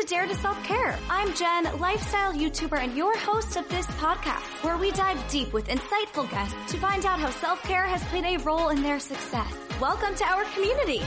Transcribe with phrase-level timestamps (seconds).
[0.00, 0.98] to Dare to Self Care.
[1.10, 5.68] I'm Jen, lifestyle YouTuber and your host of this podcast, where we dive deep with
[5.68, 9.52] insightful guests to find out how self care has played a role in their success.
[9.78, 11.00] Welcome to our community.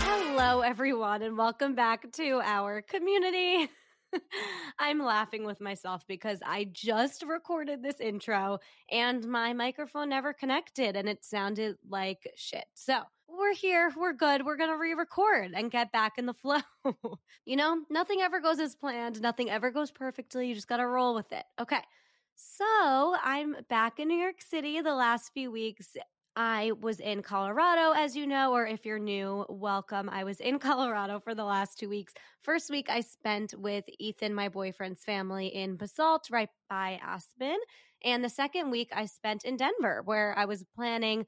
[0.00, 3.68] Hello, everyone, and welcome back to our community.
[4.78, 8.58] I'm laughing with myself because I just recorded this intro
[8.90, 12.64] and my microphone never connected and it sounded like shit.
[12.74, 16.60] So we're here, we're good, we're gonna re record and get back in the flow.
[17.44, 20.48] you know, nothing ever goes as planned, nothing ever goes perfectly.
[20.48, 21.44] You just gotta roll with it.
[21.60, 21.80] Okay.
[22.36, 25.96] So I'm back in New York City the last few weeks
[26.36, 30.08] I was in Colorado, as you know, or if you're new, welcome.
[30.10, 32.12] I was in Colorado for the last two weeks.
[32.42, 37.56] First week I spent with Ethan, my boyfriend's family in Basalt, right by Aspen.
[38.02, 41.26] And the second week I spent in Denver, where I was planning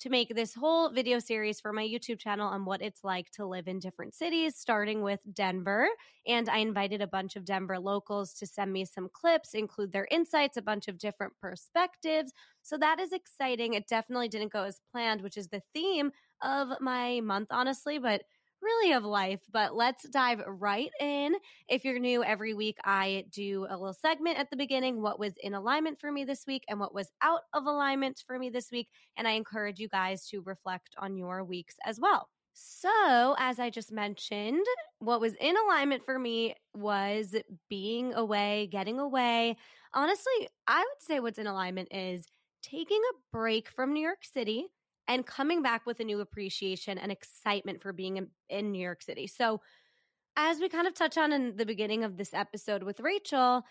[0.00, 3.46] to make this whole video series for my YouTube channel on what it's like to
[3.46, 5.88] live in different cities, starting with Denver.
[6.26, 10.06] And I invited a bunch of Denver locals to send me some clips, include their
[10.10, 12.32] insights, a bunch of different perspectives.
[12.62, 13.74] So that is exciting.
[13.74, 18.22] It definitely didn't go as planned, which is the theme of my month, honestly, but
[18.62, 21.34] really of life, but let's dive right in.
[21.68, 25.34] If you're new every week, I do a little segment at the beginning what was
[25.42, 28.70] in alignment for me this week and what was out of alignment for me this
[28.70, 28.88] week.
[29.16, 32.28] And I encourage you guys to reflect on your weeks as well.
[32.60, 34.66] So, as I just mentioned,
[34.98, 37.36] what was in alignment for me was
[37.68, 39.56] being away, getting away.
[39.94, 42.26] Honestly, I would say what's in alignment is
[42.62, 44.66] taking a break from New York City
[45.08, 49.02] and coming back with a new appreciation and excitement for being in, in New York
[49.02, 49.26] City.
[49.26, 49.60] So,
[50.36, 53.64] as we kind of touch on in the beginning of this episode with Rachel,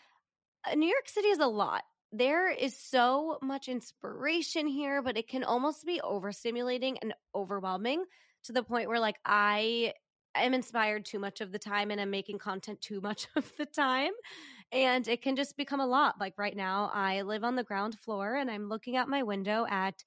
[0.69, 1.83] uh, New York City is a lot.
[2.11, 8.04] There is so much inspiration here, but it can almost be overstimulating and overwhelming
[8.45, 9.93] to the point where, like, I
[10.36, 13.65] am inspired too much of the time and I'm making content too much of the
[13.65, 14.11] time.
[14.71, 16.15] And it can just become a lot.
[16.19, 19.65] Like, right now, I live on the ground floor and I'm looking out my window
[19.69, 20.04] at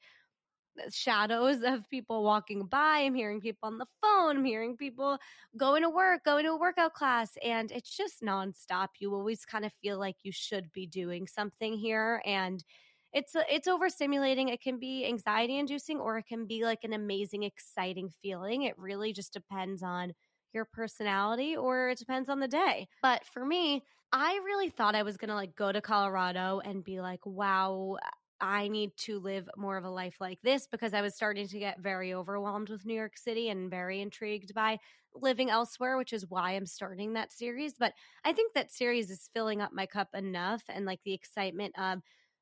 [0.90, 2.98] shadows of people walking by.
[3.00, 4.38] I'm hearing people on the phone.
[4.38, 5.18] I'm hearing people
[5.56, 7.36] going to work, going to a workout class.
[7.42, 8.88] And it's just nonstop.
[8.98, 12.22] You always kind of feel like you should be doing something here.
[12.24, 12.64] And
[13.12, 14.52] it's it's overstimulating.
[14.52, 18.62] It can be anxiety inducing or it can be like an amazing, exciting feeling.
[18.62, 20.12] It really just depends on
[20.52, 22.88] your personality or it depends on the day.
[23.02, 26.82] But for me, I really thought I was going to like go to Colorado and
[26.82, 27.96] be like, wow,
[28.40, 31.58] I need to live more of a life like this because I was starting to
[31.58, 34.78] get very overwhelmed with New York City and very intrigued by
[35.14, 37.74] living elsewhere, which is why I'm starting that series.
[37.78, 41.78] But I think that series is filling up my cup enough and like the excitement
[41.78, 42.00] of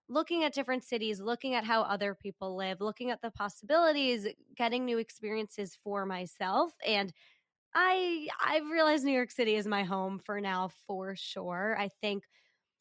[0.09, 4.27] looking at different cities, looking at how other people live, looking at the possibilities,
[4.57, 6.73] getting new experiences for myself.
[6.87, 7.13] And
[7.75, 11.77] I I've realized New York City is my home for now for sure.
[11.79, 12.25] I think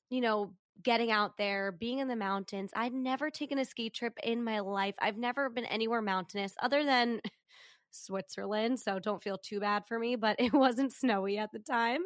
[0.09, 2.71] you know, getting out there, being in the mountains.
[2.75, 4.95] I'd never taken a ski trip in my life.
[4.99, 7.21] I've never been anywhere mountainous other than
[7.91, 8.79] Switzerland.
[8.79, 12.03] So don't feel too bad for me, but it wasn't snowy at the time.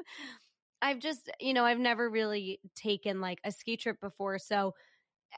[0.82, 4.40] I've just, you know, I've never really taken like a ski trip before.
[4.40, 4.74] So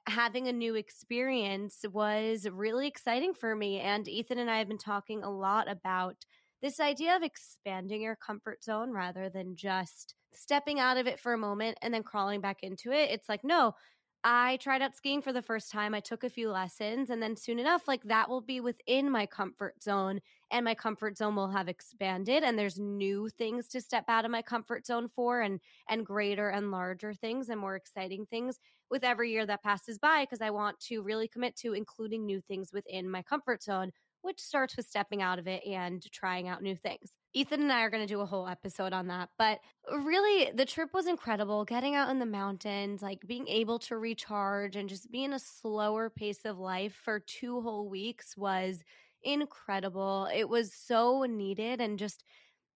[0.07, 3.79] having a new experience was really exciting for me.
[3.79, 6.25] And Ethan and I have been talking a lot about
[6.63, 11.33] this idea of expanding your comfort zone rather than just stepping out of it for
[11.33, 13.11] a moment and then crawling back into it.
[13.11, 13.73] It's like, no,
[14.23, 15.93] I tried out skiing for the first time.
[15.93, 19.25] I took a few lessons and then soon enough like that will be within my
[19.25, 24.05] comfort zone and my comfort zone will have expanded and there's new things to step
[24.07, 25.59] out of my comfort zone for and
[25.89, 28.57] and greater and larger things and more exciting things
[28.89, 32.39] with every year that passes by because I want to really commit to including new
[32.39, 33.91] things within my comfort zone
[34.23, 37.11] which starts with stepping out of it and trying out new things.
[37.33, 39.29] Ethan and I are going to do a whole episode on that.
[39.37, 39.59] But
[39.91, 41.65] really, the trip was incredible.
[41.65, 45.39] Getting out in the mountains, like being able to recharge and just be in a
[45.39, 48.83] slower pace of life for two whole weeks was
[49.23, 50.29] incredible.
[50.33, 51.81] It was so needed.
[51.81, 52.23] And just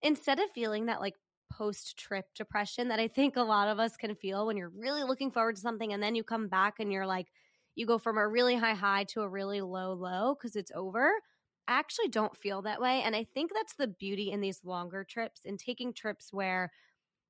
[0.01, 1.15] instead of feeling that like
[1.51, 5.03] post trip depression that I think a lot of us can feel when you're really
[5.03, 7.27] looking forward to something and then you come back and you're like,
[7.75, 11.11] you go from a really high high to a really low low because it's over.
[11.67, 13.01] I actually don't feel that way.
[13.01, 16.71] And I think that's the beauty in these longer trips and taking trips where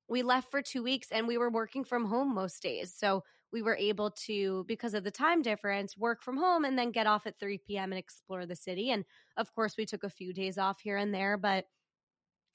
[0.08, 2.94] we left for two weeks and we were working from home most days.
[2.96, 6.92] So we were able to, because of the time difference, work from home and then
[6.92, 7.92] get off at 3 p.m.
[7.92, 8.90] and explore the city.
[8.90, 9.04] And
[9.36, 11.36] of course, we took a few days off here and there.
[11.36, 11.64] But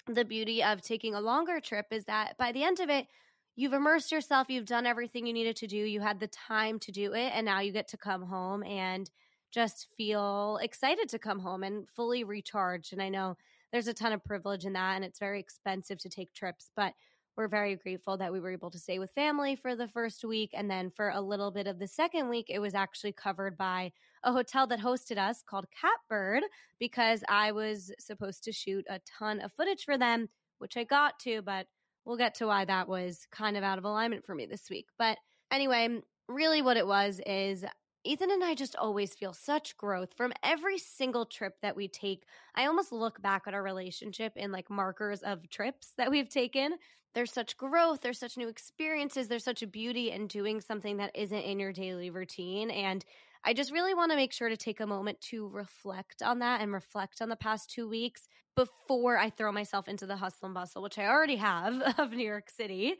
[0.07, 3.07] the beauty of taking a longer trip is that by the end of it,
[3.55, 6.91] you've immersed yourself, you've done everything you needed to do, you had the time to
[6.91, 9.09] do it, and now you get to come home and
[9.53, 12.91] just feel excited to come home and fully recharged.
[12.91, 13.37] And I know
[13.71, 16.93] there's a ton of privilege in that, and it's very expensive to take trips, but
[17.35, 20.51] we're very grateful that we were able to stay with family for the first week.
[20.53, 23.91] And then for a little bit of the second week, it was actually covered by
[24.23, 26.43] a hotel that hosted us called Catbird
[26.79, 30.29] because I was supposed to shoot a ton of footage for them,
[30.59, 31.67] which I got to, but
[32.05, 34.87] we'll get to why that was kind of out of alignment for me this week.
[34.97, 35.17] But
[35.51, 37.65] anyway, really what it was is
[38.05, 42.25] Ethan and I just always feel such growth from every single trip that we take.
[42.53, 46.75] I almost look back at our relationship in like markers of trips that we've taken.
[47.15, 51.15] There's such growth, there's such new experiences, there's such a beauty in doing something that
[51.15, 52.71] isn't in your daily routine.
[52.71, 53.05] And
[53.45, 56.61] I just really want to make sure to take a moment to reflect on that
[56.61, 60.53] and reflect on the past two weeks before I throw myself into the hustle and
[60.53, 62.95] bustle, which I already have of New York City.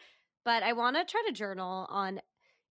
[0.46, 2.20] But I want to try to journal on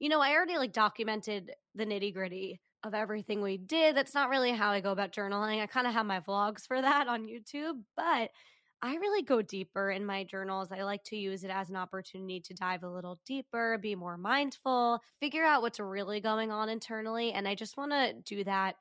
[0.03, 3.97] you know, I already like documented the nitty gritty of everything we did.
[3.97, 5.63] That's not really how I go about journaling.
[5.63, 8.31] I kind of have my vlogs for that on YouTube, but
[8.83, 10.73] I really go deeper in my journals.
[10.73, 14.17] I like to use it as an opportunity to dive a little deeper, be more
[14.17, 17.31] mindful, figure out what's really going on internally.
[17.33, 18.75] And I just want to do that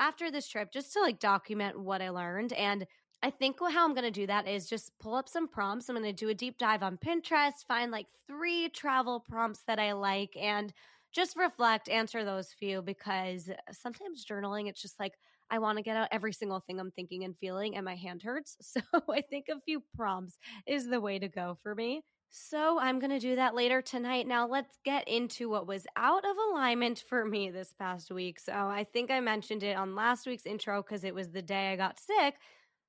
[0.00, 2.52] after this trip just to like document what I learned.
[2.52, 2.84] And
[3.24, 5.88] I think how I'm going to do that is just pull up some prompts.
[5.88, 9.78] I'm going to do a deep dive on Pinterest, find like three travel prompts that
[9.78, 10.74] I like, and
[11.10, 15.14] just reflect, answer those few because sometimes journaling, it's just like,
[15.48, 18.22] I want to get out every single thing I'm thinking and feeling, and my hand
[18.22, 18.58] hurts.
[18.62, 20.36] So I think a few prompts
[20.66, 22.02] is the way to go for me.
[22.28, 24.26] So I'm going to do that later tonight.
[24.26, 28.38] Now, let's get into what was out of alignment for me this past week.
[28.38, 31.72] So I think I mentioned it on last week's intro because it was the day
[31.72, 32.34] I got sick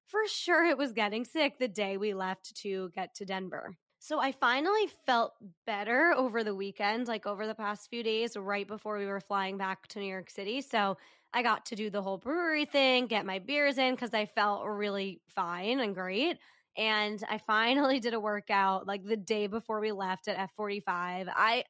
[0.08, 3.76] for sure it was getting sick the day we left to get to Denver.
[4.00, 5.34] So I finally felt
[5.66, 9.58] better over the weekend, like over the past few days, right before we were flying
[9.58, 10.62] back to New York City.
[10.62, 10.98] So
[11.34, 14.68] I got to do the whole brewery thing, get my beers in because I felt
[14.68, 16.38] really fine and great.
[16.78, 21.28] And I finally did a workout like the day before we left at F45.
[21.36, 21.64] I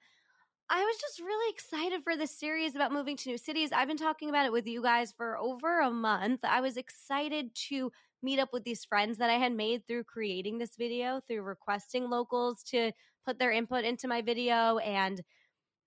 [0.68, 3.72] I was just really excited for this series about moving to new cities.
[3.72, 6.40] I've been talking about it with you guys for over a month.
[6.44, 7.92] I was excited to
[8.26, 12.10] meet up with these friends that I had made through creating this video, through requesting
[12.10, 12.92] locals to
[13.26, 14.80] put their input into my video.
[14.80, 15.22] And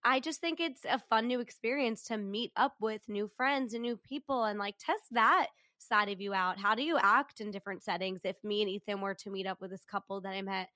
[0.05, 3.83] I just think it's a fun new experience to meet up with new friends and
[3.83, 5.49] new people and like test that
[5.79, 6.59] side of you out.
[6.59, 9.61] How do you act in different settings if me and Ethan were to meet up
[9.61, 10.69] with this couple that I met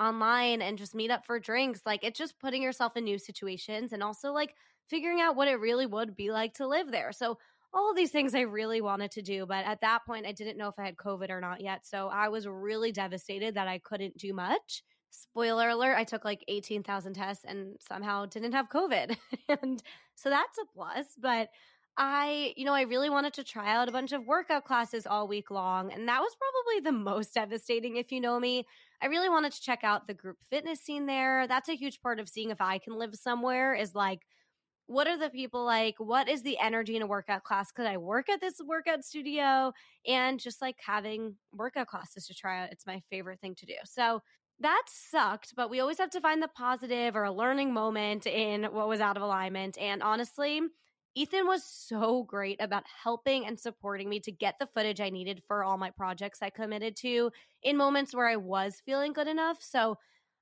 [0.00, 1.82] online and just meet up for drinks?
[1.84, 4.54] Like it's just putting yourself in new situations and also like
[4.88, 7.12] figuring out what it really would be like to live there.
[7.12, 7.38] So
[7.74, 9.46] all these things I really wanted to do.
[9.46, 11.84] But at that point, I didn't know if I had COVID or not yet.
[11.84, 14.82] So I was really devastated that I couldn't do much.
[15.10, 19.16] Spoiler alert, I took like 18,000 tests and somehow didn't have COVID.
[19.62, 19.82] and
[20.14, 21.06] so that's a plus.
[21.20, 21.48] But
[21.96, 25.28] I, you know, I really wanted to try out a bunch of workout classes all
[25.28, 25.92] week long.
[25.92, 28.66] And that was probably the most devastating if you know me.
[29.02, 31.46] I really wanted to check out the group fitness scene there.
[31.46, 34.22] That's a huge part of seeing if I can live somewhere is like
[34.86, 35.94] what are the people like?
[35.98, 37.72] What is the energy in a workout class?
[37.72, 39.72] Could I work at this workout studio?
[40.06, 43.74] And just like having workout classes to try out, it's my favorite thing to do.
[43.84, 44.20] So
[44.60, 48.64] that sucked, but we always have to find the positive or a learning moment in
[48.64, 49.78] what was out of alignment.
[49.78, 50.60] And honestly,
[51.16, 55.42] Ethan was so great about helping and supporting me to get the footage I needed
[55.46, 57.30] for all my projects I committed to
[57.62, 59.58] in moments where I was feeling good enough.
[59.60, 59.96] So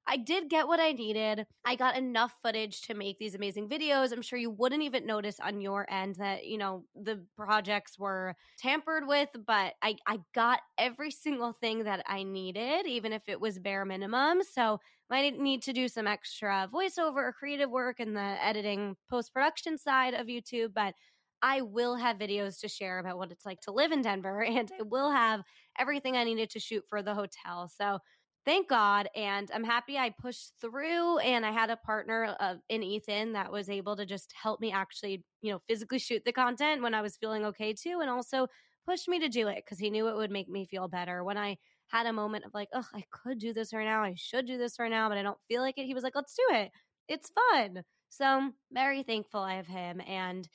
[0.06, 1.46] I did get what I needed.
[1.64, 4.12] I got enough footage to make these amazing videos.
[4.12, 8.34] I'm sure you wouldn't even notice on your end that, you know, the projects were
[8.58, 13.40] tampered with, but I, I got every single thing that I needed, even if it
[13.40, 14.42] was bare minimum.
[14.42, 14.80] So
[15.10, 19.78] I need to do some extra voiceover or creative work in the editing post production
[19.78, 20.94] side of YouTube, but
[21.42, 24.70] I will have videos to share about what it's like to live in Denver and
[24.78, 25.42] I will have
[25.78, 27.68] everything I needed to shoot for the hotel.
[27.68, 27.98] So
[28.44, 29.08] thank God.
[29.14, 33.52] And I'm happy I pushed through and I had a partner uh, in Ethan that
[33.52, 37.02] was able to just help me actually, you know, physically shoot the content when I
[37.02, 37.98] was feeling okay too.
[38.00, 38.46] And also
[38.86, 41.22] pushed me to do it because he knew it would make me feel better.
[41.22, 41.56] When I
[41.88, 44.02] had a moment of like, oh, I could do this right now.
[44.02, 45.86] I should do this right now, but I don't feel like it.
[45.86, 46.70] He was like, let's do it.
[47.08, 47.82] It's fun.
[48.08, 50.00] So very thankful I have him.
[50.06, 50.48] And,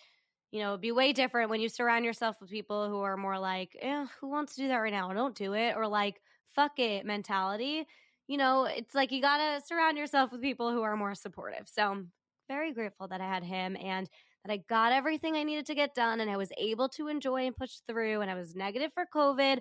[0.51, 3.39] you know, it'd be way different when you surround yourself with people who are more
[3.39, 5.13] like, eh, who wants to do that right now?
[5.13, 5.75] Don't do it.
[5.75, 6.19] Or like,
[6.55, 7.85] fuck it mentality,
[8.27, 11.67] you know, it's like you got to surround yourself with people who are more supportive.
[11.67, 12.11] So I'm
[12.49, 14.09] very grateful that I had him and
[14.43, 17.45] that I got everything I needed to get done and I was able to enjoy
[17.47, 18.21] and push through.
[18.21, 19.59] And I was negative for COVID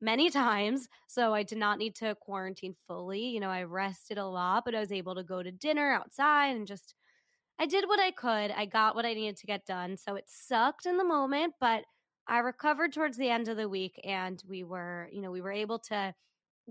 [0.00, 0.88] many times.
[1.08, 3.26] So I did not need to quarantine fully.
[3.26, 6.56] You know, I rested a lot, but I was able to go to dinner outside
[6.56, 6.94] and just
[7.58, 8.50] I did what I could.
[8.50, 9.96] I got what I needed to get done.
[9.96, 11.84] So it sucked in the moment, but
[12.26, 15.52] I recovered towards the end of the week and we were, you know, we were
[15.52, 16.14] able to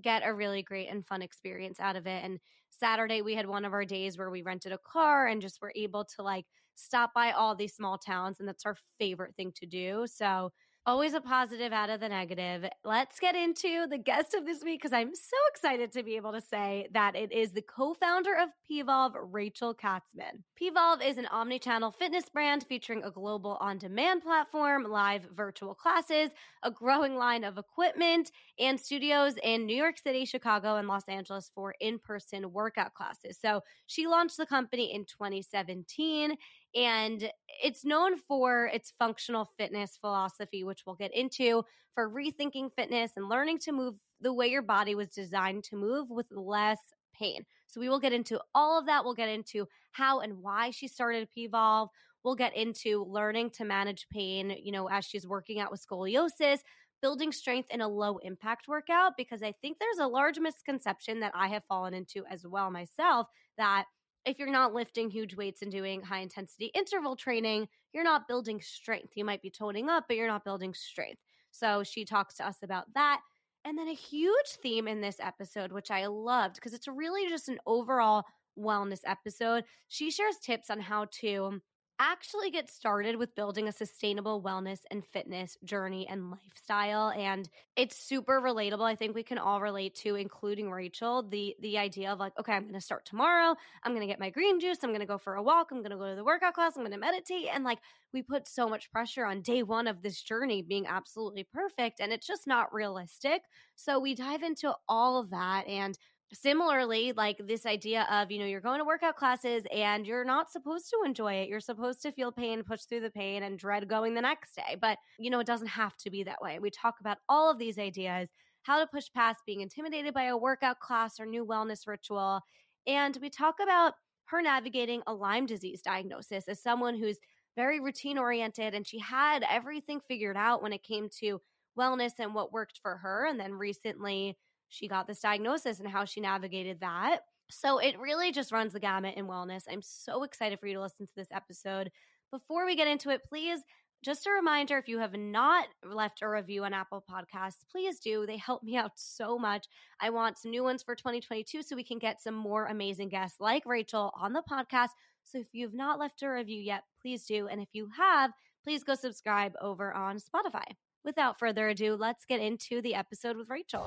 [0.01, 2.23] get a really great and fun experience out of it.
[2.23, 2.39] And
[2.69, 5.73] Saturday, we had one of our days where we rented a car and just were
[5.75, 8.39] able to like stop by all these small towns.
[8.39, 10.07] And that's our favorite thing to do.
[10.07, 10.51] So
[10.87, 12.67] Always a positive out of the negative.
[12.83, 16.31] Let's get into the guest of this week because I'm so excited to be able
[16.31, 20.41] to say that it is the co founder of Pvolve, Rachel Katzman.
[20.59, 25.75] Pvolve is an omni channel fitness brand featuring a global on demand platform, live virtual
[25.75, 26.31] classes,
[26.63, 31.51] a growing line of equipment, and studios in New York City, Chicago, and Los Angeles
[31.53, 33.37] for in person workout classes.
[33.39, 36.35] So she launched the company in 2017
[36.75, 37.31] and
[37.63, 41.63] it's known for its functional fitness philosophy, which we'll get into
[41.93, 46.09] for rethinking fitness and learning to move the way your body was designed to move
[46.09, 46.79] with less
[47.13, 47.43] pain.
[47.67, 49.03] So we will get into all of that.
[49.03, 51.89] We'll get into how and why she started Pvolve.
[52.23, 56.59] We'll get into learning to manage pain, you know, as she's working out with scoliosis,
[57.01, 61.31] building strength in a low impact workout, because I think there's a large misconception that
[61.33, 63.85] I have fallen into as well myself that
[64.25, 68.61] if you're not lifting huge weights and doing high intensity interval training, you're not building
[68.61, 69.13] strength.
[69.15, 71.21] You might be toning up, but you're not building strength.
[71.51, 73.21] So she talks to us about that.
[73.65, 77.49] And then a huge theme in this episode, which I loved because it's really just
[77.49, 78.23] an overall
[78.57, 79.65] wellness episode.
[79.87, 81.61] She shares tips on how to
[82.01, 87.95] actually get started with building a sustainable wellness and fitness journey and lifestyle and it's
[87.95, 88.81] super relatable.
[88.81, 92.53] I think we can all relate to including rachel the the idea of like okay
[92.53, 93.55] i'm going to start tomorrow.
[93.83, 94.79] I'm going to get my green juice.
[94.81, 95.67] I'm going to go for a walk.
[95.71, 96.75] I'm going to go to the workout class.
[96.75, 97.49] I'm going to meditate.
[97.53, 97.79] And like
[98.13, 102.11] we put so much pressure on day one of this journey being absolutely perfect and
[102.11, 103.43] it's just not realistic.
[103.75, 105.97] So we dive into all of that and
[106.33, 110.51] similarly like this idea of you know you're going to workout classes and you're not
[110.51, 111.49] supposed to enjoy it.
[111.49, 114.77] You're supposed to feel pain push through the pain and dread going the next day.
[114.79, 116.59] But you know it doesn't have to be that way.
[116.59, 118.29] We talk about all of these ideas
[118.63, 122.41] how to push past being intimidated by a workout class or new wellness ritual.
[122.87, 123.93] And we talk about
[124.25, 127.17] her navigating a lyme disease diagnosis as someone who's
[127.55, 131.41] very routine oriented and she had everything figured out when it came to
[131.77, 133.25] wellness and what worked for her.
[133.25, 134.37] And then recently
[134.71, 137.19] she got this diagnosis and how she navigated that.
[137.49, 139.63] So it really just runs the gamut in wellness.
[139.69, 141.91] I'm so excited for you to listen to this episode.
[142.31, 143.59] Before we get into it, please
[144.01, 148.25] just a reminder if you have not left a review on Apple Podcasts, please do.
[148.25, 149.67] They help me out so much.
[149.99, 153.41] I want some new ones for 2022 so we can get some more amazing guests
[153.41, 154.89] like Rachel on the podcast.
[155.23, 157.47] So if you've not left a review yet, please do.
[157.47, 158.31] And if you have,
[158.63, 160.63] please go subscribe over on Spotify.
[161.03, 163.85] Without further ado, let's get into the episode with Rachel.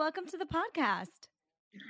[0.00, 1.28] Welcome to the podcast.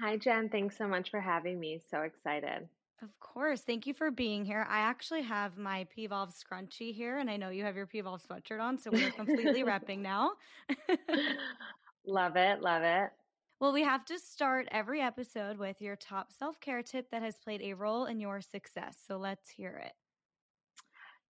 [0.03, 0.49] Hi, Jen.
[0.49, 1.81] Thanks so much for having me.
[1.93, 2.69] So excited.
[3.05, 3.61] Of course.
[3.61, 4.67] Thank you for being here.
[4.69, 8.61] I actually have my Pvolve scrunchie here, and I know you have your Pvolve sweatshirt
[8.61, 10.33] on, so we're completely repping now.
[12.05, 12.61] love it.
[12.61, 13.11] Love it.
[13.61, 17.39] Well, we have to start every episode with your top self care tip that has
[17.39, 18.99] played a role in your success.
[19.07, 19.93] So let's hear it.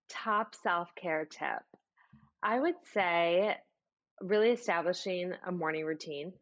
[0.08, 1.62] Top self care tip.
[2.42, 3.54] I would say
[4.22, 6.32] really establishing a morning routine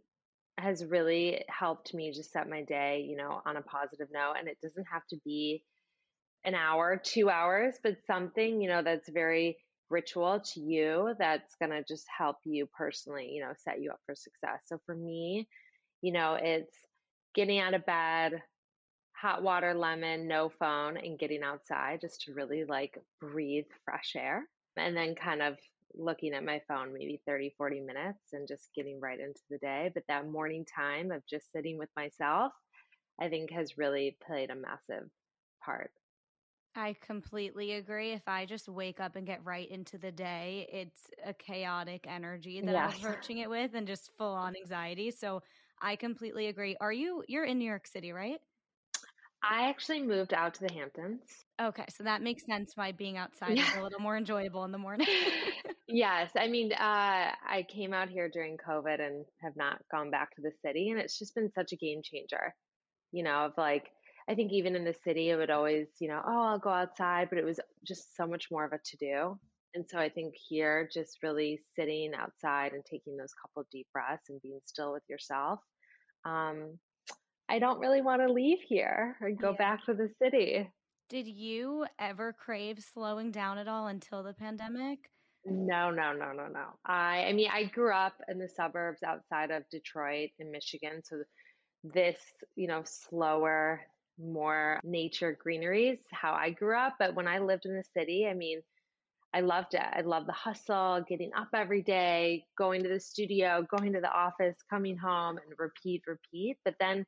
[0.58, 4.34] has really helped me just set my day, you know, on a positive note.
[4.38, 5.62] And it doesn't have to be
[6.44, 9.56] an hour, two hours, but something, you know, that's very
[9.90, 14.00] ritual to you that's going to just help you personally, you know, set you up
[14.06, 14.60] for success.
[14.66, 15.48] So for me,
[16.02, 16.76] you know, it's
[17.34, 18.42] getting out of bed,
[19.12, 24.44] hot water, lemon, no phone, and getting outside just to really like breathe fresh air.
[24.76, 25.56] And then kind of
[25.94, 29.90] looking at my phone maybe 30, 40 minutes and just getting right into the day.
[29.94, 32.52] But that morning time of just sitting with myself,
[33.20, 35.08] I think has really played a massive
[35.64, 35.90] part.
[36.74, 38.12] I completely agree.
[38.12, 42.60] If I just wake up and get right into the day, it's a chaotic energy
[42.60, 42.76] that yes.
[42.76, 45.10] I'm approaching it with and just full on anxiety.
[45.10, 45.42] So
[45.80, 46.76] I completely agree.
[46.80, 48.38] Are you, you're in New York City, right?
[49.42, 51.20] I actually moved out to the Hamptons.
[51.60, 53.70] Okay, so that makes sense why being outside yeah.
[53.70, 55.06] is a little more enjoyable in the morning.
[55.88, 56.76] yes, I mean, uh,
[57.46, 61.00] I came out here during COVID and have not gone back to the city, and
[61.00, 62.54] it's just been such a game changer.
[63.12, 63.90] You know, of like,
[64.28, 67.28] I think even in the city, it would always, you know, oh, I'll go outside,
[67.30, 69.38] but it was just so much more of a to do.
[69.74, 74.28] And so I think here, just really sitting outside and taking those couple deep breaths
[74.28, 75.60] and being still with yourself
[76.24, 76.78] um,
[77.48, 79.56] I don't really want to leave here and go yeah.
[79.56, 80.70] back to the city.
[81.08, 84.98] Did you ever crave slowing down at all until the pandemic?
[85.46, 86.66] No, no, no, no, no.
[86.84, 91.22] I I mean, I grew up in the suburbs outside of Detroit in Michigan, so
[91.82, 92.18] this,
[92.56, 93.80] you know, slower,
[94.18, 96.96] more nature greenery is how I grew up.
[96.98, 98.60] But when I lived in the city, I mean,
[99.32, 99.80] I loved it.
[99.80, 104.12] I loved the hustle, getting up every day, going to the studio, going to the
[104.12, 106.58] office, coming home and repeat, repeat.
[106.64, 107.06] But then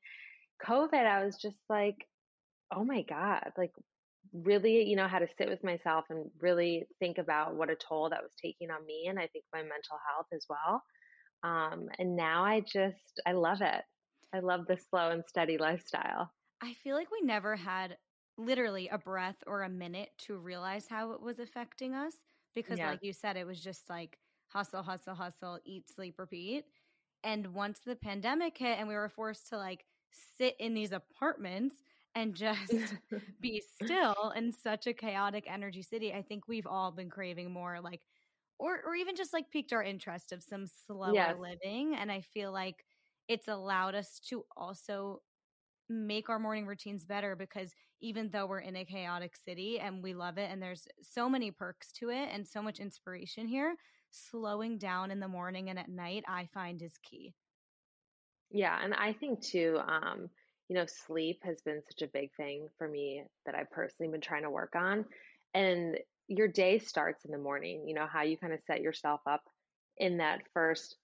[0.67, 2.09] COVID, I was just like,
[2.75, 3.73] oh my God, like
[4.33, 8.11] really, you know, had to sit with myself and really think about what a toll
[8.11, 10.83] that was taking on me and I think my mental health as well.
[11.43, 13.85] Um, and now I just, I love it.
[14.35, 16.33] I love the slow and steady lifestyle.
[16.61, 17.99] I feel like we never had
[18.37, 22.15] literally a breath or a minute to realize how it was affecting us
[22.55, 22.87] because, Yeah.
[22.91, 26.67] like you said, it was just like hustle, hustle, hustle, eat, sleep, repeat.
[27.23, 31.77] And once the pandemic hit and we were forced to like sit in these apartments
[32.15, 32.95] and just
[33.41, 37.81] be still in such a chaotic energy city, I think we've all been craving more
[37.81, 38.03] like,
[38.59, 41.37] or, or even just like piqued our interest of some slower Yes.
[41.37, 41.95] living.
[41.97, 42.85] And I feel like
[43.29, 45.23] it's allowed us to also
[45.89, 50.15] make our morning routines better because even though we're in a chaotic city and we
[50.15, 53.77] love it and there's so many perks to it and so much inspiration here,
[54.11, 57.35] slowing down in the morning and at night I find is key.
[58.51, 60.29] Yeah, and I think too, um,
[60.69, 64.21] you know, sleep has been such a big thing for me that I've personally been
[64.21, 65.05] trying to work on.
[65.55, 69.21] And your day starts in the morning, you know, how you kind of set yourself
[69.27, 69.43] up
[69.99, 70.97] in that first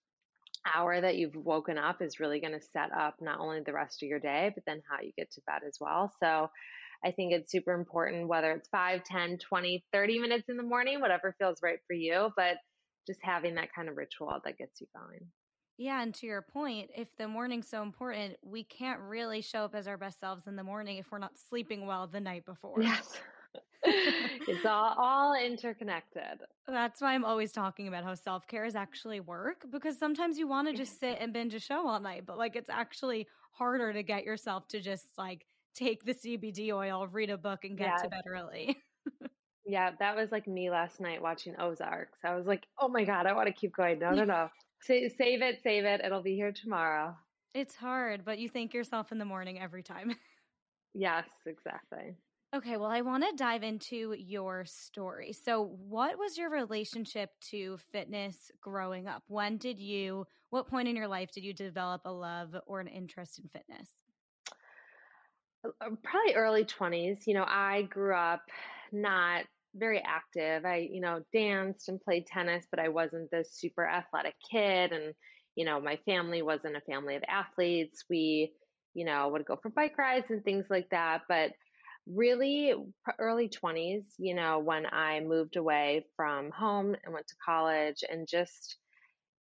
[0.75, 4.03] hour that you've woken up is really going to set up not only the rest
[4.03, 6.13] of your day, but then how you get to bed as well.
[6.21, 6.51] So
[7.05, 11.01] I think it's super important, whether it's 5, 10, 20, 30 minutes in the morning,
[11.01, 12.57] whatever feels right for you, but
[13.07, 15.31] just having that kind of ritual that gets you going.
[15.79, 19.75] Yeah, and to your point, if the morning's so important, we can't really show up
[19.75, 22.81] as our best selves in the morning if we're not sleeping well the night before.
[22.81, 23.19] Yes.
[23.83, 26.41] it's all all interconnected.
[26.67, 30.49] That's why I'm always talking about how self care is actually work because sometimes you
[30.49, 33.93] want to just sit and binge a show all night, but like it's actually harder
[33.93, 37.99] to get yourself to just like take the CBD oil, read a book, and get
[38.03, 38.77] to bed early.
[39.69, 42.21] Yeah, that was like me last night watching Ozarks.
[42.25, 43.99] I was like, oh my God, I want to keep going.
[43.99, 44.49] No, no, no.
[44.83, 46.01] Sa- save it, save it.
[46.05, 47.17] It'll be here tomorrow.
[47.55, 50.15] it's hard, but you thank yourself in the morning every time.
[50.99, 52.17] Yes, exactly.
[52.55, 55.35] Okay, well, I want to dive into your story.
[55.35, 59.23] So, what was your relationship to fitness growing up?
[59.29, 62.87] When did you, what point in your life did you develop a love or an
[62.89, 63.91] interest in fitness?
[65.67, 67.27] Uh, Probably early 20s.
[67.27, 68.43] You know, I grew up
[68.91, 69.45] not
[69.77, 70.65] very active.
[70.65, 74.93] I, you know, danced and played tennis, but I wasn't this super athletic kid.
[74.93, 75.15] And,
[75.55, 78.05] you know, my family wasn't a family of athletes.
[78.09, 78.55] We,
[78.95, 81.23] you know, would go for bike rides and things like that.
[81.29, 81.53] But
[82.07, 82.75] really,
[83.19, 88.29] early 20s, you know, when I moved away from home and went to college and
[88.29, 88.79] just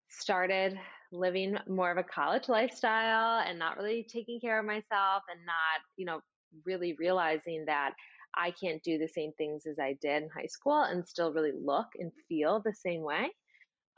[0.09, 0.77] started
[1.11, 5.81] living more of a college lifestyle and not really taking care of myself and not,
[5.97, 6.21] you know,
[6.65, 7.93] really realizing that
[8.35, 11.53] I can't do the same things as I did in high school and still really
[11.53, 13.29] look and feel the same way.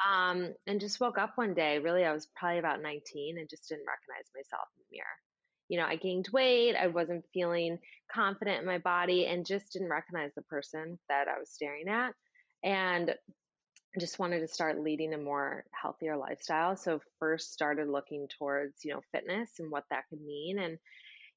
[0.05, 3.69] Um, and just woke up one day, really, I was probably about 19 and just
[3.69, 5.05] didn't recognize myself in the mirror.
[5.69, 7.79] You know, I gained weight, I wasn't feeling
[8.11, 12.13] confident in my body, and just didn't recognize the person that I was staring at.
[12.63, 13.15] And
[13.99, 16.75] just wanted to start leading a more healthier lifestyle.
[16.75, 20.77] So first started looking towards, you know, fitness and what that could mean and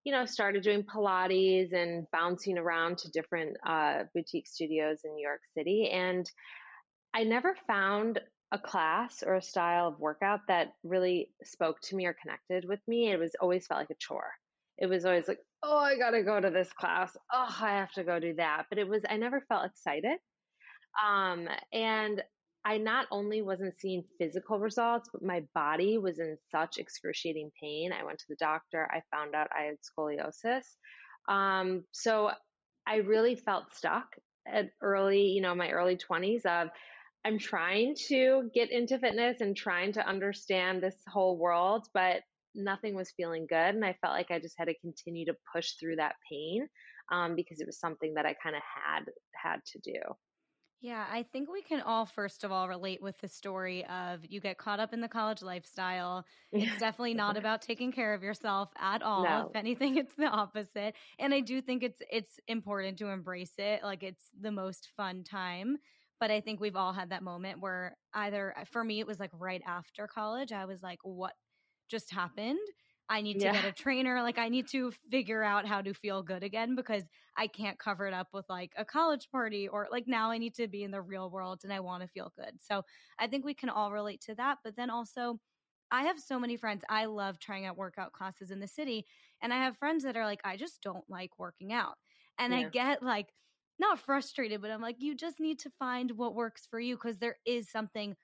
[0.09, 5.23] you know, started doing Pilates and bouncing around to different uh, boutique studios in New
[5.23, 5.90] York City.
[5.92, 6.27] And
[7.12, 8.18] I never found
[8.51, 12.81] a class or a style of workout that really spoke to me or connected with
[12.88, 13.12] me.
[13.12, 14.33] It was always felt like a chore.
[14.79, 17.14] It was always like, oh, I got to go to this class.
[17.31, 18.62] Oh, I have to go do that.
[18.71, 20.16] But it was, I never felt excited.
[21.07, 22.23] Um, and
[22.69, 27.95] I not only wasn't seeing physical results, but my body was in such excruciating pain.
[27.99, 28.87] I went to the doctor.
[28.93, 30.65] I found out I had scoliosis.
[31.31, 32.31] Um, so
[32.87, 36.69] I really felt stuck at early, you know, my early 20s of
[37.25, 42.21] I'm trying to get into fitness and trying to understand this whole world, but
[42.55, 43.77] nothing was feeling good.
[43.77, 46.69] And I felt like I just had to continue to push through that pain
[47.11, 49.05] um, because it was something that I kind of had
[49.43, 50.01] had to do.
[50.81, 54.41] Yeah, I think we can all, first of all, relate with the story of you
[54.41, 56.25] get caught up in the college lifestyle.
[56.53, 59.25] It's definitely not about taking care of yourself at all.
[59.25, 59.53] No.
[59.53, 60.95] If anything, it's the opposite.
[61.19, 63.83] And I do think it's it's important to embrace it.
[63.83, 65.79] Like it's the most fun time.
[66.21, 69.31] But I think we've all had that moment where either for me it was like
[69.33, 71.35] right after college, I was like, what
[71.88, 72.59] just happened?
[73.11, 73.53] I need to yeah.
[73.53, 74.23] get a trainer.
[74.23, 77.05] Like I need to figure out how to feel good again because
[77.37, 80.55] I can't cover it up with like a college party or like now I need
[80.57, 82.53] to be in the real world and I want to feel good.
[82.61, 82.83] So
[83.18, 84.59] I think we can all relate to that.
[84.62, 85.40] But then also,
[85.90, 86.85] I have so many friends.
[86.90, 89.07] I love trying out workout classes in the city.
[89.40, 91.94] And I have friends that are like, I just don't like working out.
[92.38, 92.61] And yeah.
[92.61, 93.29] I get like,
[93.79, 97.18] not frustrated, but I'm like, you just need to find what works for you because
[97.18, 98.16] there is something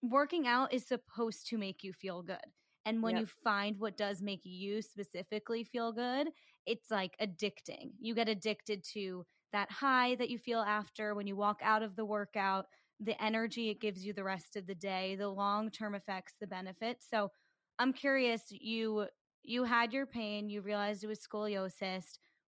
[0.00, 2.36] working out is supposed to make you feel good.
[2.84, 3.20] And when yep.
[3.22, 6.28] you find what does make you specifically feel good,
[6.66, 7.92] it's like addicting.
[8.00, 11.96] You get addicted to that high that you feel after when you walk out of
[11.96, 12.66] the workout,
[13.00, 17.06] the energy it gives you the rest of the day, the long-term effects, the benefits.
[17.08, 17.30] So,
[17.78, 19.06] I'm curious, you
[19.42, 22.04] you had your pain, you realized it was scoliosis.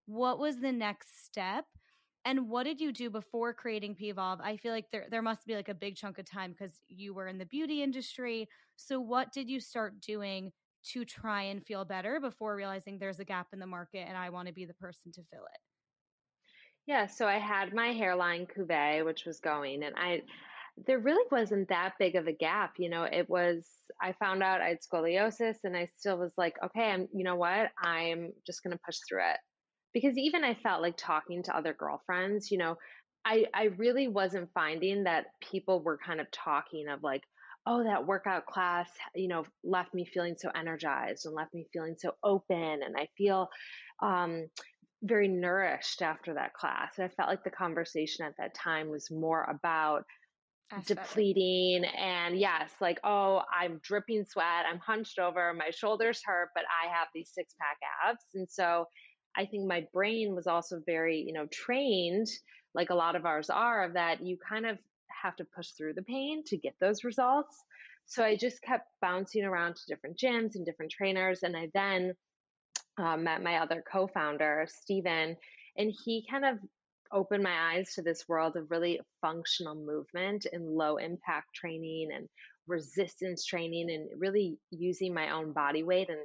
[0.06, 1.64] What was the next step?
[2.24, 4.40] And what did you do before creating Pvolve?
[4.42, 7.12] I feel like there there must be like a big chunk of time because you
[7.12, 8.48] were in the beauty industry.
[8.76, 10.52] So what did you start doing
[10.92, 14.30] to try and feel better before realizing there's a gap in the market and I
[14.30, 15.60] want to be the person to fill it?
[16.86, 20.22] Yeah, so I had my hairline Couvé, which was going, and I
[20.86, 22.74] there really wasn't that big of a gap.
[22.78, 23.66] You know, it was
[24.02, 27.36] I found out I had scoliosis, and I still was like, okay, I'm you know
[27.36, 29.38] what, I'm just gonna push through it
[29.94, 32.76] because even I felt like talking to other girlfriends, you know,
[33.24, 37.22] I I really wasn't finding that people were kind of talking of like,
[37.66, 41.94] oh, that workout class, you know, left me feeling so energized and left me feeling
[41.96, 43.48] so open, and I feel
[44.02, 44.48] um,
[45.02, 46.98] very nourished after that class.
[46.98, 50.04] And I felt like the conversation at that time was more about
[50.86, 56.64] depleting and yes like oh i'm dripping sweat i'm hunched over my shoulders hurt but
[56.82, 57.76] i have these six pack
[58.08, 58.84] abs and so
[59.36, 62.28] I think my brain was also very, you know, trained,
[62.74, 65.94] like a lot of ours are, of that you kind of have to push through
[65.94, 67.64] the pain to get those results.
[68.06, 71.42] So I just kept bouncing around to different gyms and different trainers.
[71.42, 72.14] And I then
[72.98, 75.36] uh, met my other co founder, Steven,
[75.76, 76.58] and he kind of
[77.12, 82.28] opened my eyes to this world of really functional movement and low impact training and
[82.66, 86.18] resistance training and really using my own body weight and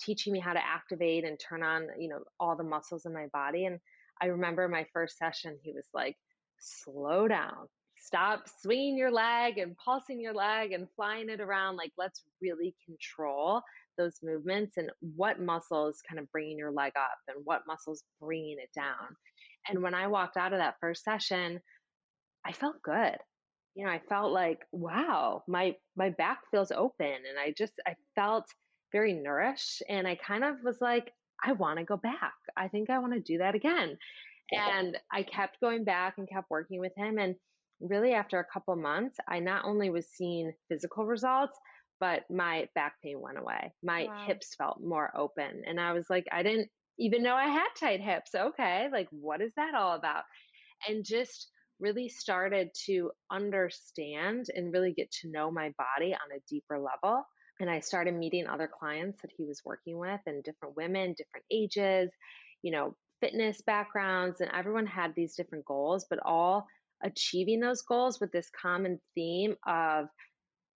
[0.00, 3.26] teaching me how to activate and turn on, you know, all the muscles in my
[3.32, 3.66] body.
[3.66, 3.78] And
[4.20, 6.16] I remember my first session, he was like,
[6.58, 11.76] slow down, stop swinging your leg and pulsing your leg and flying it around.
[11.76, 13.62] Like, let's really control
[13.96, 18.58] those movements and what muscles kind of bringing your leg up and what muscles bringing
[18.58, 19.16] it down.
[19.68, 21.60] And when I walked out of that first session,
[22.44, 23.16] I felt good.
[23.74, 27.94] You know, I felt like, wow, my my back feels open and I just I
[28.14, 28.44] felt
[28.94, 29.82] very nourished.
[29.88, 31.12] And I kind of was like,
[31.44, 32.32] I want to go back.
[32.56, 33.98] I think I want to do that again.
[34.52, 37.18] And I kept going back and kept working with him.
[37.18, 37.34] And
[37.80, 41.58] really, after a couple months, I not only was seeing physical results,
[41.98, 43.72] but my back pain went away.
[43.82, 44.24] My wow.
[44.26, 45.62] hips felt more open.
[45.66, 48.34] And I was like, I didn't even know I had tight hips.
[48.34, 50.22] Okay, like, what is that all about?
[50.88, 51.48] And just
[51.80, 57.24] really started to understand and really get to know my body on a deeper level
[57.60, 61.46] and I started meeting other clients that he was working with and different women, different
[61.50, 62.10] ages,
[62.62, 66.66] you know, fitness backgrounds, and everyone had these different goals, but all
[67.02, 70.06] achieving those goals with this common theme of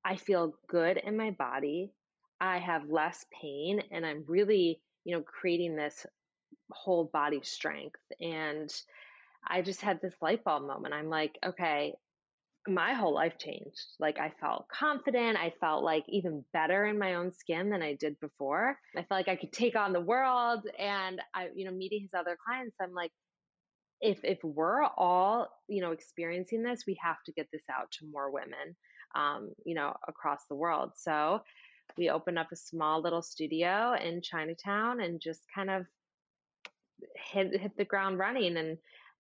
[0.05, 1.93] I feel good in my body,
[2.41, 6.07] I have less pain, and I'm really, you know, creating this
[6.71, 8.01] whole body strength.
[8.21, 8.73] And
[9.47, 10.95] I just had this light bulb moment.
[10.95, 11.95] I'm like, okay,
[12.69, 13.87] my whole life changed.
[13.99, 15.37] Like I felt confident.
[15.37, 18.77] I felt like even better in my own skin than I did before.
[18.97, 20.67] I felt like I could take on the world.
[20.79, 23.13] And I, you know, meeting his other clients, I'm like,
[24.01, 28.07] if if we're all, you know, experiencing this, we have to get this out to
[28.11, 28.77] more women,
[29.17, 30.93] um, you know, across the world.
[30.97, 31.41] So
[31.97, 35.87] we opened up a small little studio in Chinatown and just kind of
[37.33, 38.79] hit hit the ground running and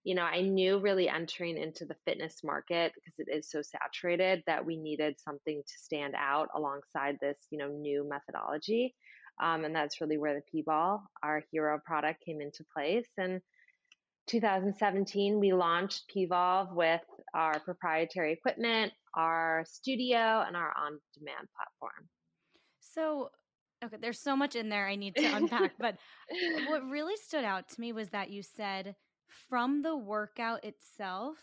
[0.09, 4.43] you know, I knew really entering into the fitness market because it is so saturated
[4.47, 8.95] that we needed something to stand out alongside this, you know, new methodology.
[9.39, 13.07] Um, and that's really where the P-Ball, our hero product, came into place.
[13.19, 13.43] And
[14.29, 17.03] 2017, we launched Pvolve with
[17.35, 22.09] our proprietary equipment, our studio, and our on-demand platform.
[22.81, 23.29] So,
[23.85, 25.99] okay, there's so much in there I need to unpack, but
[26.67, 28.95] what really stood out to me was that you said
[29.29, 31.37] from the workout itself,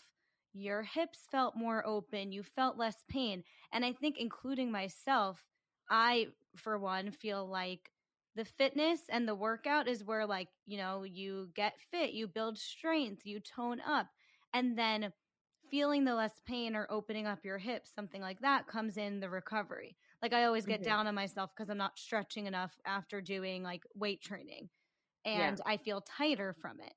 [0.52, 3.44] your hips felt more open, you felt less pain.
[3.72, 5.44] And I think, including myself,
[5.90, 7.90] I, for one, feel like
[8.34, 12.58] the fitness and the workout is where, like, you know, you get fit, you build
[12.58, 14.08] strength, you tone up.
[14.54, 15.12] And then
[15.70, 19.28] feeling the less pain or opening up your hips, something like that, comes in the
[19.28, 19.96] recovery.
[20.22, 20.90] Like I always get mm-hmm.
[20.90, 24.68] down on myself because I'm not stretching enough after doing like weight training
[25.24, 25.72] and yeah.
[25.72, 26.94] I feel tighter from it.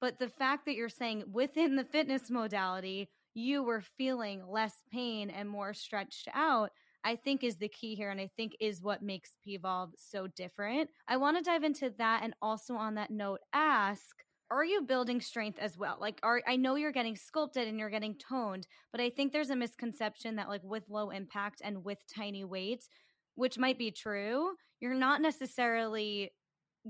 [0.00, 5.30] But the fact that you're saying within the fitness modality, you were feeling less pain
[5.30, 6.70] and more stretched out,
[7.04, 8.10] I think is the key here.
[8.10, 10.90] And I think is what makes PVolve so different.
[11.08, 14.14] I want to dive into that and also on that note, ask
[14.50, 15.96] are you building strength as well?
[16.00, 19.50] Like, are I know you're getting sculpted and you're getting toned, but I think there's
[19.50, 22.88] a misconception that like with low impact and with tiny weights,
[23.34, 26.30] which might be true, you're not necessarily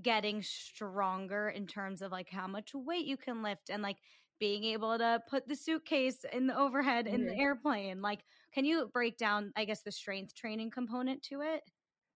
[0.03, 3.97] getting stronger in terms of like how much weight you can lift and like
[4.39, 7.41] being able to put the suitcase in the overhead in the mm-hmm.
[7.41, 8.03] airplane.
[8.03, 8.21] Like,
[8.53, 11.63] can you break down, I guess, the strength training component to it?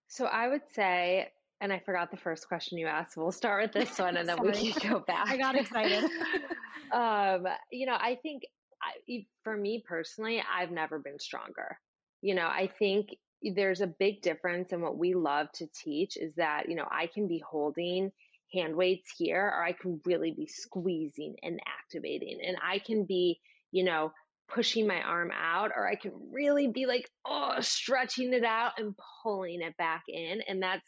[0.09, 1.29] So I would say,
[1.61, 3.17] and I forgot the first question you asked.
[3.17, 5.29] We'll start with this one and then we can go back.
[5.29, 6.05] I got excited.
[6.93, 8.43] um, you know, I think
[8.83, 11.79] I, for me personally, I've never been stronger.
[12.23, 13.09] You know, I think
[13.43, 17.07] there's a big difference in what we love to teach is that, you know, I
[17.07, 18.13] can be holding
[18.53, 22.41] hand weights here, or I can really be squeezing and activating.
[22.47, 24.13] And I can be, you know,
[24.49, 28.95] pushing my arm out, or I can really be like, oh, stretching it out and
[29.23, 30.41] pulling it back in.
[30.47, 30.87] And that's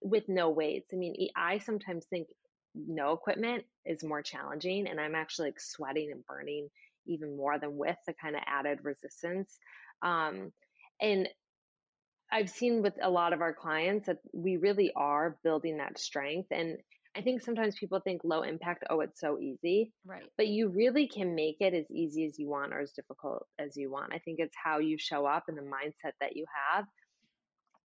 [0.00, 0.90] with no weights.
[0.92, 2.28] I mean, I sometimes think
[2.74, 6.68] no equipment is more challenging, and I'm actually like sweating and burning
[7.06, 9.58] even more than with the kind of added resistance.
[10.02, 10.52] Um,
[11.00, 11.28] and
[12.32, 16.48] I've seen with a lot of our clients that we really are building that strength.
[16.50, 16.78] And
[17.16, 19.92] I think sometimes people think low impact, oh, it's so easy.
[20.04, 20.24] Right.
[20.36, 23.76] But you really can make it as easy as you want or as difficult as
[23.76, 24.12] you want.
[24.12, 26.86] I think it's how you show up and the mindset that you have.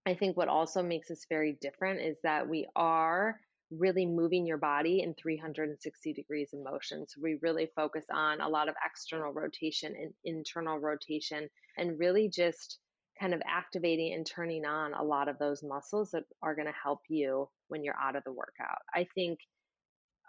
[0.06, 3.40] I think what also makes us very different is that we are
[3.72, 7.06] really moving your body in 360 degrees of motion.
[7.08, 11.48] So we really focus on a lot of external rotation and internal rotation
[11.78, 12.80] and really just
[13.20, 16.74] kind of activating and turning on a lot of those muscles that are going to
[16.82, 18.80] help you when you're out of the workout.
[18.94, 19.40] I think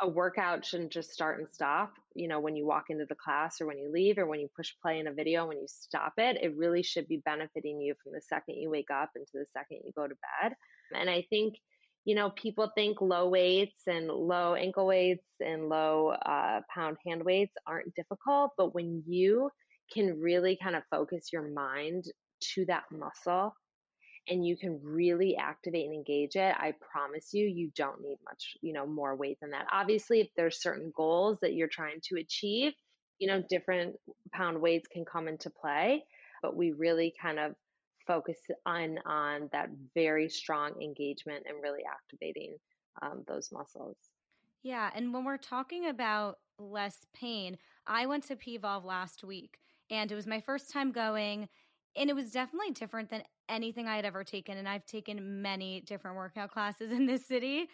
[0.00, 3.61] a workout shouldn't just start and stop, you know, when you walk into the class
[3.61, 6.14] or when you leave or when you push play in a video, when you stop
[6.16, 9.44] it, it really should be benefiting you from the second you wake up into the
[9.53, 10.55] second you go to bed.
[10.94, 11.55] And I think,
[12.07, 17.22] you know, people think low weights and low ankle weights and low uh, pound hand
[17.22, 19.50] weights aren't difficult, but when you
[19.92, 22.05] can really kind of focus your mind
[22.55, 23.55] to that muscle
[24.29, 28.57] and you can really activate and engage it, I promise you, you don't need much,
[28.62, 29.66] you know, more weight than that.
[29.72, 32.72] Obviously, if there's certain goals that you're trying to achieve,
[33.18, 33.96] you know, different
[34.33, 36.05] pound weights can come into play,
[36.42, 37.55] but we really kind of
[38.07, 42.57] focus on on that very strong engagement and really activating
[43.03, 43.96] um, those muscles.
[44.62, 49.59] Yeah, and when we're talking about less pain, I went to PVolve last week,
[49.90, 51.48] and it was my first time going
[51.96, 54.57] and it was definitely different than anything I had ever taken.
[54.59, 57.68] And I've taken many different workout classes in this city.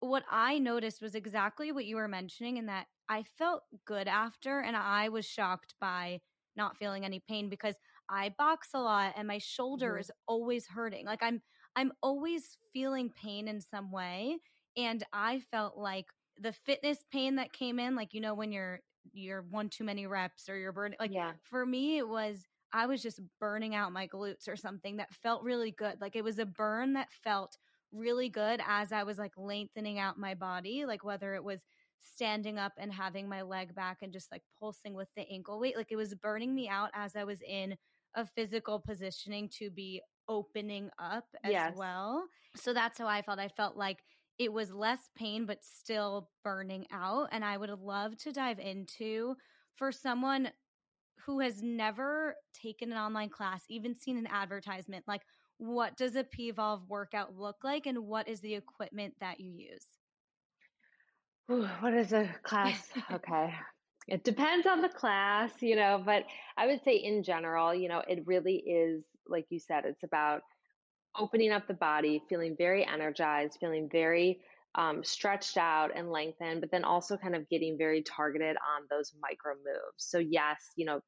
[0.00, 4.60] What I noticed was exactly what you were mentioning, in that I felt good after,
[4.60, 6.20] and I was shocked by
[6.56, 7.74] not feeling any pain because
[8.08, 10.00] I box a lot and my shoulder mm-hmm.
[10.00, 11.06] is always hurting.
[11.06, 11.40] Like I'm
[11.74, 14.38] I'm always feeling pain in some way.
[14.76, 16.06] And I felt like
[16.38, 18.80] the fitness pain that came in, like you know, when you're
[19.12, 21.32] you're one too many reps or you're burning like yeah.
[21.42, 25.44] for me it was I was just burning out my glutes or something that felt
[25.44, 26.00] really good.
[26.00, 27.56] Like it was a burn that felt
[27.92, 31.60] really good as I was like lengthening out my body, like whether it was
[32.00, 35.76] standing up and having my leg back and just like pulsing with the ankle weight.
[35.76, 37.76] Like it was burning me out as I was in
[38.16, 41.74] a physical positioning to be opening up as yes.
[41.76, 42.24] well.
[42.56, 43.38] So that's how I felt.
[43.38, 43.98] I felt like
[44.38, 47.28] it was less pain, but still burning out.
[47.30, 49.36] And I would love to dive into
[49.76, 50.50] for someone
[51.26, 55.22] who has never taken an online class, even seen an advertisement, like
[55.58, 59.86] what does a PVolve workout look like and what is the equipment that you use?
[61.50, 62.88] Ooh, what is a class?
[63.12, 63.54] okay.
[64.06, 66.24] It depends on the class, you know, but
[66.56, 70.42] I would say in general, you know, it really is, like you said, it's about
[71.18, 74.40] opening up the body, feeling very energized, feeling very
[74.74, 79.12] um, stretched out and lengthened, but then also kind of getting very targeted on those
[79.22, 79.98] micro moves.
[79.98, 81.00] So, yes, you know,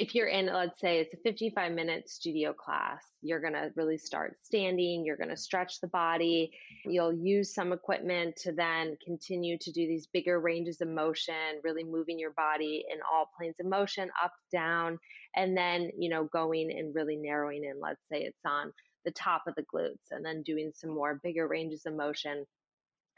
[0.00, 3.98] if you're in, let's say it's a 55 minute studio class, you're going to really
[3.98, 6.50] start standing, you're going to stretch the body,
[6.86, 11.84] you'll use some equipment to then continue to do these bigger ranges of motion, really
[11.84, 14.98] moving your body in all planes of motion, up, down,
[15.36, 18.72] and then, you know, going and really narrowing in, let's say it's on
[19.04, 22.46] the top of the glutes, and then doing some more bigger ranges of motion.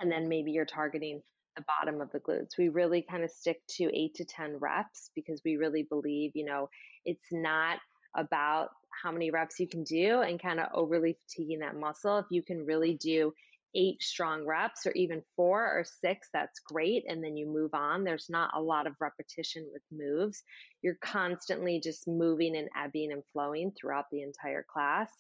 [0.01, 1.23] And then maybe you're targeting
[1.57, 2.59] the bottom of the glutes.
[2.59, 6.45] We really kind of stick to eight to 10 reps because we really believe, you
[6.45, 6.69] know,
[7.05, 7.79] it's not
[8.17, 8.71] about
[9.03, 12.19] how many reps you can do and kind of overly fatiguing that muscle.
[12.19, 13.33] If you can really do
[13.75, 17.05] eight strong reps or even four or six, that's great.
[17.09, 18.05] And then you move on.
[18.05, 20.43] There's not a lot of repetition with moves.
[20.83, 25.11] You're constantly just moving and ebbing and flowing throughout the entire class.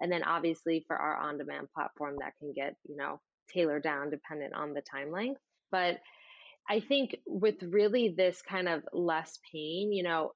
[0.00, 3.20] And then obviously for our on demand platform, that can get, you know,
[3.52, 5.40] tailored down dependent on the time length.
[5.70, 5.98] But
[6.68, 10.32] I think with really this kind of less pain, you know,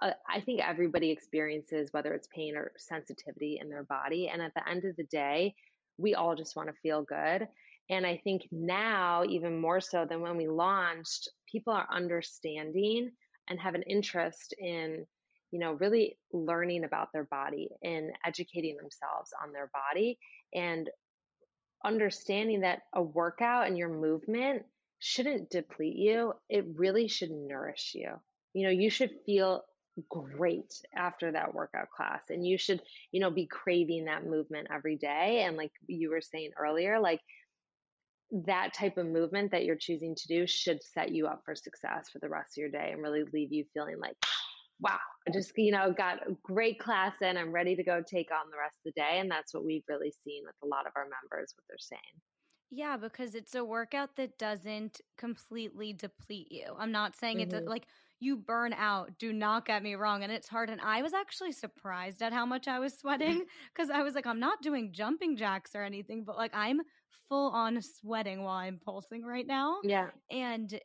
[0.00, 4.28] uh, I think everybody experiences whether it's pain or sensitivity in their body.
[4.32, 5.54] And at the end of the day,
[5.98, 7.46] we all just want to feel good.
[7.90, 13.10] And I think now, even more so than when we launched, people are understanding
[13.48, 15.04] and have an interest in,
[15.50, 20.18] you know, really learning about their body and educating themselves on their body
[20.54, 20.88] and
[21.84, 24.64] understanding that a workout and your movement
[24.98, 26.32] shouldn't deplete you.
[26.48, 28.10] It really should nourish you.
[28.54, 29.62] You know, you should feel
[30.08, 34.96] great after that workout class and you should you know be craving that movement every
[34.96, 37.20] day and like you were saying earlier like
[38.46, 42.08] that type of movement that you're choosing to do should set you up for success
[42.10, 44.16] for the rest of your day and really leave you feeling like
[44.80, 44.98] wow
[45.32, 48.58] just you know got a great class in i'm ready to go take on the
[48.58, 51.04] rest of the day and that's what we've really seen with a lot of our
[51.04, 52.20] members what they're saying
[52.74, 56.74] yeah, because it's a workout that doesn't completely deplete you.
[56.78, 57.54] I'm not saying mm-hmm.
[57.54, 57.86] it's like
[58.18, 59.10] you burn out.
[59.18, 60.22] Do not get me wrong.
[60.22, 60.70] And it's hard.
[60.70, 64.26] And I was actually surprised at how much I was sweating because I was like,
[64.26, 66.80] I'm not doing jumping jacks or anything, but like I'm
[67.28, 69.76] full on sweating while I'm pulsing right now.
[69.84, 70.08] Yeah.
[70.30, 70.80] And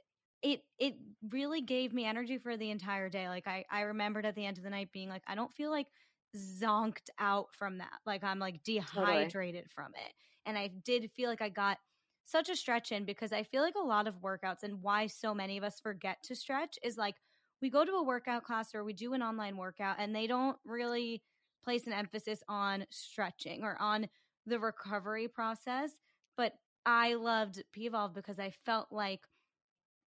[0.53, 0.95] it it
[1.29, 3.27] really gave me energy for the entire day.
[3.27, 5.71] Like I I remembered at the end of the night being like, I don't feel
[5.71, 5.87] like
[6.35, 7.99] zonked out from that.
[8.05, 9.73] Like I'm like dehydrated totally.
[9.73, 10.13] from it.
[10.45, 11.77] And I did feel like I got
[12.23, 15.33] such a stretch in because I feel like a lot of workouts and why so
[15.33, 17.15] many of us forget to stretch is like
[17.61, 20.57] we go to a workout class or we do an online workout and they don't
[20.65, 21.23] really
[21.63, 24.07] place an emphasis on stretching or on
[24.45, 25.91] the recovery process.
[26.35, 26.53] But
[26.85, 29.21] I loved Pvolve because I felt like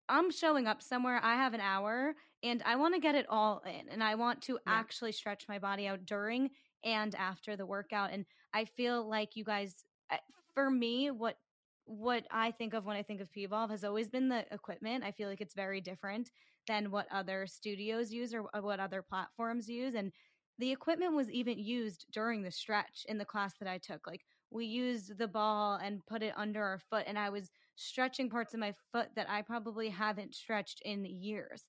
[0.08, 3.62] I'm showing up somewhere, I have an hour and I want to get it all
[3.66, 4.72] in and I want to yeah.
[4.72, 6.50] actually stretch my body out during
[6.84, 8.10] and after the workout.
[8.12, 9.74] And I feel like you guys,
[10.10, 10.16] eh,
[10.54, 11.36] for me, what
[11.84, 15.02] what I think of when I think of Pvolve has always been the equipment.
[15.04, 16.30] I feel like it's very different
[16.66, 19.94] than what other studios use or what other platforms use.
[19.94, 20.12] And
[20.58, 24.06] the equipment was even used during the stretch in the class that I took.
[24.06, 28.28] Like we used the ball and put it under our foot, and I was stretching
[28.28, 31.62] parts of my foot that I probably haven't stretched in years.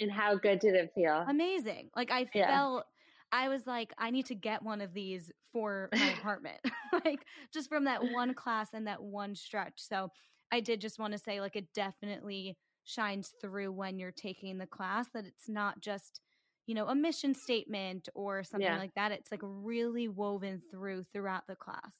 [0.00, 1.24] And how good did it feel?
[1.28, 1.90] Amazing.
[1.94, 2.48] Like I yeah.
[2.48, 2.84] felt
[3.30, 6.58] I was like, I need to get one of these for my apartment,
[7.04, 9.74] like just from that one class and that one stretch.
[9.76, 10.10] So
[10.52, 14.66] I did just want to say, like, it definitely shines through when you're taking the
[14.66, 16.20] class that it's not just,
[16.66, 18.78] you know, a mission statement or something yeah.
[18.78, 19.12] like that.
[19.12, 21.92] It's like really woven through throughout the class.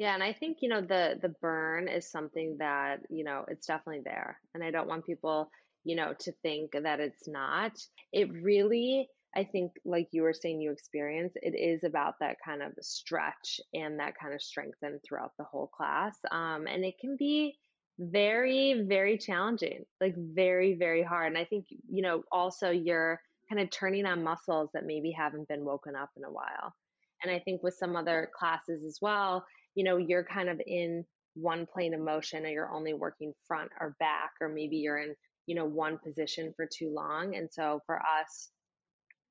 [0.00, 3.66] Yeah, and I think, you know, the the burn is something that, you know, it's
[3.66, 4.40] definitely there.
[4.54, 5.50] And I don't want people,
[5.84, 7.72] you know, to think that it's not.
[8.10, 12.62] It really I think, like you were saying, you experience, it is about that kind
[12.62, 16.18] of stretch and that kind of strengthen throughout the whole class.
[16.32, 17.58] Um, and it can be
[17.98, 21.28] very, very challenging, like very, very hard.
[21.28, 25.48] And I think, you know, also you're kind of turning on muscles that maybe haven't
[25.48, 26.74] been woken up in a while.
[27.22, 31.04] And I think with some other classes as well, you know, you're kind of in
[31.34, 35.14] one plane of motion and you're only working front or back, or maybe you're in,
[35.46, 37.36] you know, one position for too long.
[37.36, 38.50] And so for us,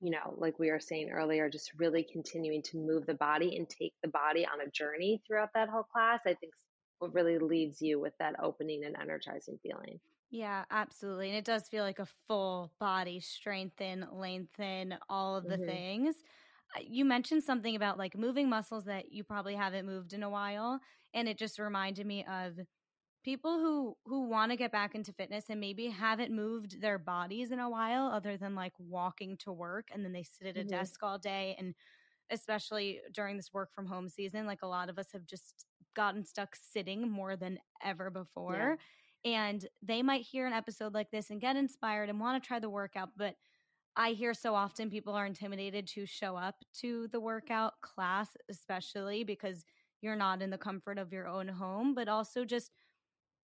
[0.02, 3.68] you know, like we were saying earlier, just really continuing to move the body and
[3.70, 6.54] take the body on a journey throughout that whole class, I think
[7.00, 10.00] what really leaves you with that opening and energizing feeling.
[10.32, 11.30] Yeah, absolutely.
[11.30, 15.66] And it does feel like a full body strengthen, lengthen, all of the mm-hmm.
[15.66, 16.16] things.
[16.82, 20.80] You mentioned something about like moving muscles that you probably haven't moved in a while.
[21.14, 22.60] And it just reminded me of
[23.24, 27.52] people who who want to get back into fitness and maybe haven't moved their bodies
[27.52, 30.62] in a while other than like walking to work and then they sit at a
[30.62, 30.70] mm-hmm.
[30.70, 31.74] desk all day and
[32.32, 35.66] especially during this work from home season like a lot of us have just
[35.96, 38.78] gotten stuck sitting more than ever before
[39.24, 39.50] yeah.
[39.50, 42.60] and they might hear an episode like this and get inspired and want to try
[42.60, 43.36] the workout but
[43.96, 49.24] I hear so often people are intimidated to show up to the workout class, especially
[49.24, 49.66] because
[50.02, 52.72] you're not in the comfort of your own home, but also just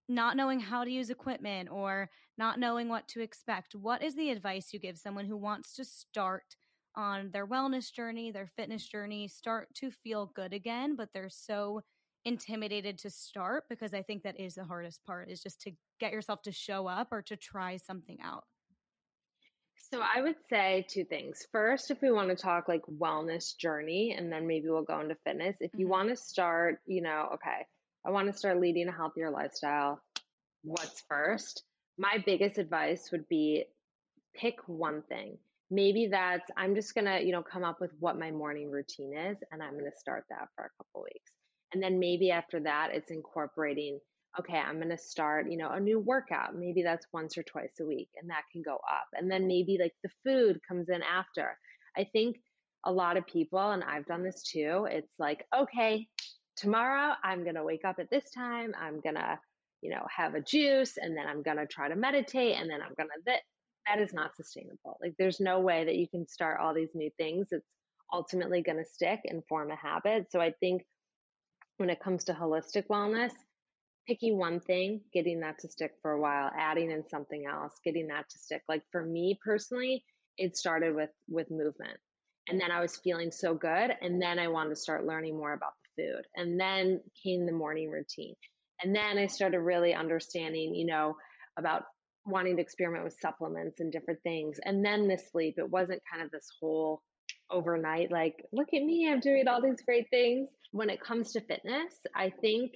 [0.08, 4.30] not knowing how to use equipment or not knowing what to expect, what is the
[4.30, 6.56] advice you give someone who wants to start
[6.96, 11.82] on their wellness journey, their fitness journey, start to feel good again, but they're so
[12.24, 16.14] intimidated to start because I think that is the hardest part is just to get
[16.14, 18.46] yourself to show up or to try something out.
[19.92, 21.48] So I would say two things.
[21.52, 25.16] First, if we want to talk like wellness journey, and then maybe we'll go into
[25.24, 25.56] fitness.
[25.60, 25.92] If you mm-hmm.
[25.92, 27.66] want to start, you know, okay,
[28.06, 30.02] I want to start leading a healthier lifestyle.
[30.64, 31.64] What's first?
[31.98, 33.66] My biggest advice would be
[34.36, 35.38] pick one thing.
[35.70, 39.38] Maybe that's I'm just gonna, you know, come up with what my morning routine is,
[39.52, 41.32] and I'm gonna start that for a couple weeks.
[41.74, 44.00] And then maybe after that, it's incorporating
[44.40, 46.56] okay, I'm going to start, you know, a new workout.
[46.56, 49.08] Maybe that's once or twice a week and that can go up.
[49.14, 51.58] And then maybe like the food comes in after.
[51.98, 52.38] I think
[52.86, 56.08] a lot of people, and I've done this too, it's like, okay,
[56.58, 58.74] tomorrow I'm going to wake up at this time.
[58.80, 59.40] I'm going to,
[59.82, 62.82] you know, have a juice and then I'm going to try to meditate and then
[62.82, 63.42] I'm going to, that,
[63.88, 64.98] that is not sustainable.
[65.02, 67.48] Like there's no way that you can start all these new things.
[67.52, 67.68] It's
[68.12, 70.28] ultimately going to stick and form a habit.
[70.32, 70.84] So I think
[71.78, 73.32] when it comes to holistic wellness,
[74.08, 78.08] picking one thing, getting that to stick for a while, adding in something else, getting
[78.08, 78.62] that to stick.
[78.68, 80.04] Like for me personally,
[80.38, 81.98] it started with with movement.
[82.48, 85.54] And then I was feeling so good and then I wanted to start learning more
[85.54, 86.24] about the food.
[86.36, 88.36] And then came the morning routine.
[88.84, 91.16] And then I started really understanding, you know,
[91.58, 91.84] about
[92.26, 94.60] wanting to experiment with supplements and different things.
[94.64, 95.56] And then the sleep.
[95.58, 97.02] It wasn't kind of this whole
[97.52, 100.50] overnight like, look at me, I'm doing all these great things.
[100.72, 102.74] When it comes to fitness, I think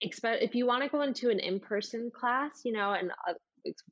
[0.00, 3.34] if you want to go into an in-person class, you know, and uh,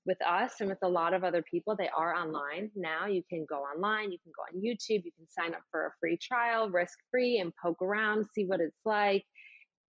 [0.06, 3.06] with us and with a lot of other people, they are online now.
[3.06, 5.90] You can go online, you can go on YouTube, you can sign up for a
[6.00, 9.24] free trial, risk free, and poke around, see what it's like.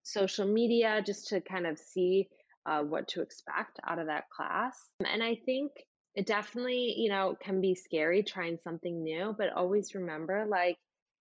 [0.03, 2.27] Social media, just to kind of see
[2.65, 4.77] uh, what to expect out of that class.
[5.03, 5.71] And I think
[6.15, 10.77] it definitely, you know, can be scary trying something new, but always remember, like,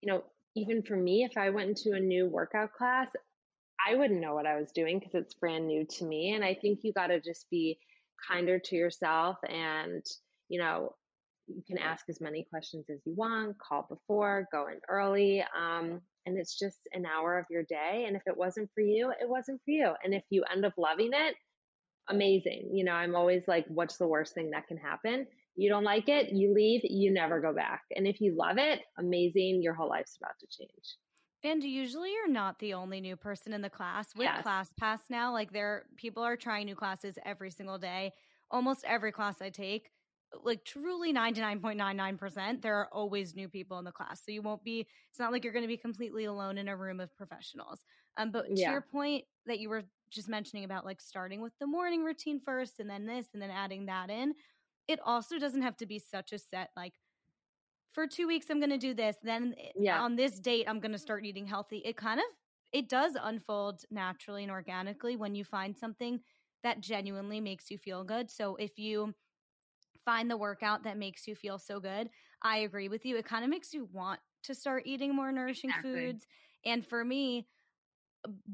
[0.01, 0.25] you know,
[0.57, 3.09] even for me, if I went into a new workout class,
[3.87, 6.33] I wouldn't know what I was doing because it's brand new to me.
[6.35, 7.79] And I think you got to just be
[8.29, 10.05] kinder to yourself and,
[10.49, 10.95] you know,
[11.47, 15.43] you can ask as many questions as you want, call before, go in early.
[15.57, 18.05] Um, and it's just an hour of your day.
[18.07, 19.93] And if it wasn't for you, it wasn't for you.
[20.05, 21.35] And if you end up loving it,
[22.11, 22.71] amazing.
[22.73, 25.27] You know, I'm always like, what's the worst thing that can happen?
[25.57, 27.83] You don't like it, you leave, you never go back.
[27.97, 30.97] And if you love it, amazing, your whole life's about to change.
[31.45, 34.09] And usually you're not the only new person in the class.
[34.17, 34.45] With yes.
[34.45, 38.13] ClassPass now, like there people are trying new classes every single day.
[38.51, 39.91] Almost every class I take,
[40.43, 44.23] like truly 99.99%, there are always new people in the class.
[44.25, 46.77] So you won't be it's not like you're going to be completely alone in a
[46.77, 47.85] room of professionals.
[48.17, 48.73] Um but to yeah.
[48.73, 52.81] your point that you were just mentioning about like starting with the morning routine first
[52.81, 54.35] and then this and then adding that in,
[54.89, 56.95] it also doesn't have to be such a set like
[57.93, 60.01] for two weeks i'm going to do this then eh, yeah.
[60.01, 62.27] on this date i'm going to start eating healthy it kind of
[62.73, 66.21] it does unfold naturally and organically when you find something
[66.63, 69.15] that genuinely makes you feel good so if you
[70.05, 72.09] find the workout that makes you feel so good
[72.43, 75.71] i agree with you it kind of makes you want to start eating more nourishing
[75.71, 75.95] exactly.
[75.95, 76.27] foods
[76.65, 77.47] and for me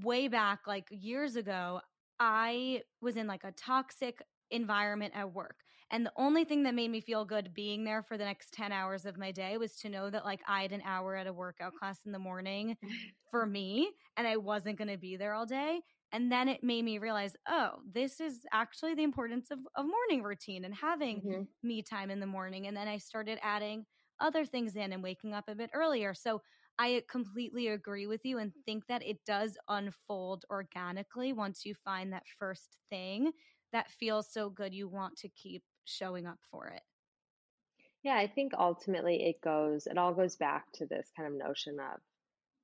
[0.02, 1.80] way back like years ago
[2.20, 5.56] i was in like a toxic environment at work
[5.90, 8.72] and the only thing that made me feel good being there for the next 10
[8.72, 11.32] hours of my day was to know that like I had an hour at a
[11.32, 12.76] workout class in the morning
[13.30, 15.80] for me and I wasn't going to be there all day.
[16.12, 20.22] And then it made me realize, oh, this is actually the importance of a morning
[20.22, 21.42] routine and having mm-hmm.
[21.62, 22.66] me time in the morning.
[22.66, 23.84] And then I started adding
[24.20, 26.14] other things in and waking up a bit earlier.
[26.14, 26.40] So
[26.78, 32.12] I completely agree with you and think that it does unfold organically once you find
[32.12, 33.32] that first thing
[33.72, 36.82] that feels so good you want to keep showing up for it.
[38.02, 41.78] Yeah, I think ultimately it goes, it all goes back to this kind of notion
[41.80, 42.00] of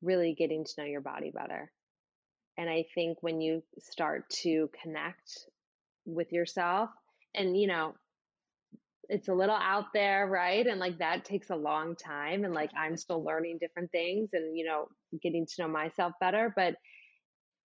[0.03, 1.71] really getting to know your body better.
[2.59, 5.47] And I think when you start to connect
[6.05, 6.91] with yourself,
[7.35, 7.95] and you know,
[9.11, 10.67] it's a little out there, right?
[10.67, 12.45] And like that takes a long time.
[12.45, 14.89] And like I'm still learning different things and, you know,
[15.21, 16.53] getting to know myself better.
[16.55, 16.77] But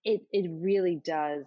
[0.04, 1.46] it, it really does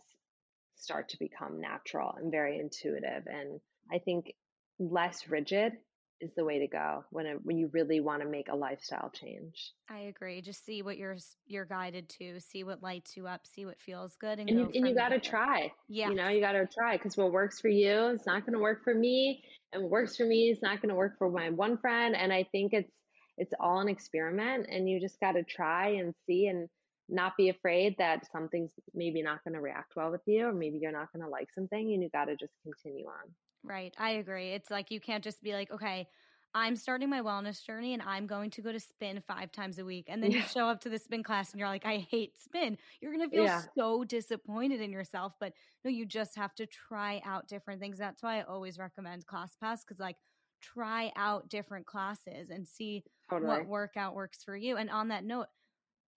[0.76, 3.26] start to become natural and very intuitive.
[3.26, 3.60] And
[3.90, 4.34] I think
[4.78, 5.72] less rigid
[6.20, 9.10] is the way to go when it, when you really want to make a lifestyle
[9.10, 9.72] change.
[9.88, 10.40] I agree.
[10.40, 11.16] Just see what you're
[11.46, 14.70] you're guided to, see what lights you up, see what feels good, and, and you,
[14.74, 15.72] and you got to try.
[15.88, 18.54] Yeah, you know, you got to try because what works for you is not going
[18.54, 21.30] to work for me, and what works for me is not going to work for
[21.30, 22.16] my one friend.
[22.16, 22.92] And I think it's
[23.36, 26.68] it's all an experiment, and you just got to try and see and
[27.08, 30.78] not be afraid that something's maybe not going to react well with you, or maybe
[30.78, 33.32] you're not going to like something, and you got to just continue on.
[33.64, 33.94] Right.
[33.98, 34.52] I agree.
[34.52, 36.08] It's like you can't just be like, okay,
[36.54, 39.84] I'm starting my wellness journey and I'm going to go to spin five times a
[39.84, 40.06] week.
[40.08, 40.38] And then yeah.
[40.38, 42.78] you show up to the spin class and you're like, I hate spin.
[43.00, 43.62] You're going to feel yeah.
[43.76, 45.34] so disappointed in yourself.
[45.38, 45.52] But
[45.84, 47.98] no, you just have to try out different things.
[47.98, 50.16] That's why I always recommend ClassPass because, like,
[50.62, 53.48] try out different classes and see totally.
[53.48, 54.76] what workout works for you.
[54.76, 55.46] And on that note,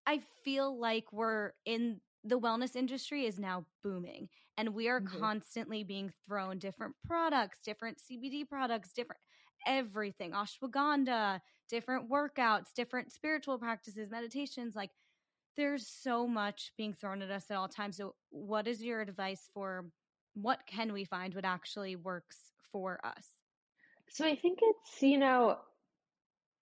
[0.08, 4.30] I feel like we're in the wellness industry is now booming
[4.62, 5.20] and we are mm-hmm.
[5.20, 9.20] constantly being thrown different products, different CBD products, different
[9.66, 14.76] everything, ashwagandha, different workouts, different spiritual practices, meditations.
[14.76, 14.92] Like
[15.58, 17.98] there's so much being thrown at us at all times.
[17.98, 19.86] So, what is your advice for
[20.36, 22.38] what can we find what actually works
[22.72, 23.26] for us?
[24.10, 25.58] So, I think it's, you know,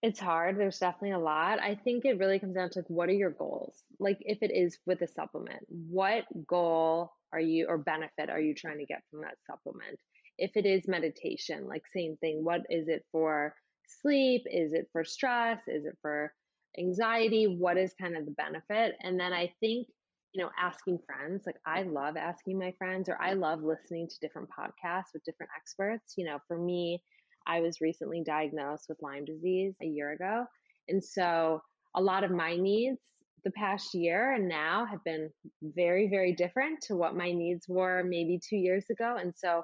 [0.01, 0.57] it's hard.
[0.57, 1.59] There's definitely a lot.
[1.59, 3.83] I think it really comes down to like, what are your goals?
[3.99, 8.55] Like, if it is with a supplement, what goal are you or benefit are you
[8.55, 9.99] trying to get from that supplement?
[10.37, 12.45] If it is meditation, like, same thing.
[12.45, 13.53] What is it for
[14.01, 14.43] sleep?
[14.45, 15.59] Is it for stress?
[15.67, 16.31] Is it for
[16.77, 17.57] anxiety?
[17.59, 18.95] What is kind of the benefit?
[19.01, 19.87] And then I think,
[20.33, 24.19] you know, asking friends, like, I love asking my friends, or I love listening to
[24.21, 26.13] different podcasts with different experts.
[26.17, 27.03] You know, for me,
[27.49, 30.45] I was recently diagnosed with Lyme disease a year ago.
[30.87, 31.61] And so
[31.95, 32.99] a lot of my needs
[33.43, 35.29] the past year and now have been
[35.63, 39.15] very, very different to what my needs were maybe two years ago.
[39.19, 39.63] And so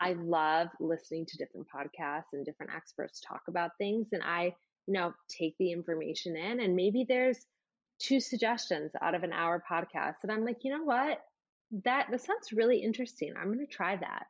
[0.00, 4.08] I love listening to different podcasts and different experts talk about things.
[4.12, 4.54] And I,
[4.86, 7.38] you know, take the information in and maybe there's
[8.00, 10.14] two suggestions out of an hour podcast.
[10.22, 11.20] And I'm like, you know what?
[11.84, 13.34] That, that sounds really interesting.
[13.36, 14.26] I'm going to try that.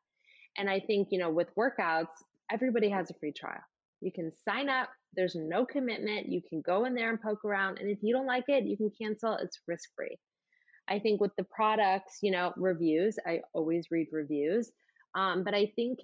[0.57, 2.07] And I think, you know, with workouts,
[2.51, 3.63] everybody has a free trial.
[4.01, 4.89] You can sign up.
[5.15, 6.29] There's no commitment.
[6.29, 7.79] You can go in there and poke around.
[7.79, 9.35] And if you don't like it, you can cancel.
[9.35, 10.17] It's risk free.
[10.89, 14.71] I think with the products, you know, reviews, I always read reviews.
[15.15, 15.99] Um, but I think,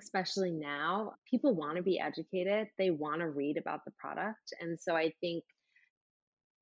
[0.00, 2.68] especially now, people want to be educated.
[2.78, 4.52] They want to read about the product.
[4.60, 5.44] And so I think,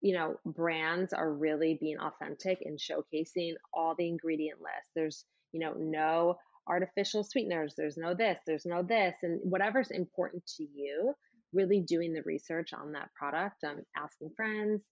[0.02, 4.90] you know, brands are really being authentic and showcasing all the ingredient list.
[4.94, 6.36] There's, you know, no
[6.68, 11.14] artificial sweeteners, there's no this, there's no this, and whatever's important to you,
[11.52, 14.82] really doing the research on that product, um, asking friends.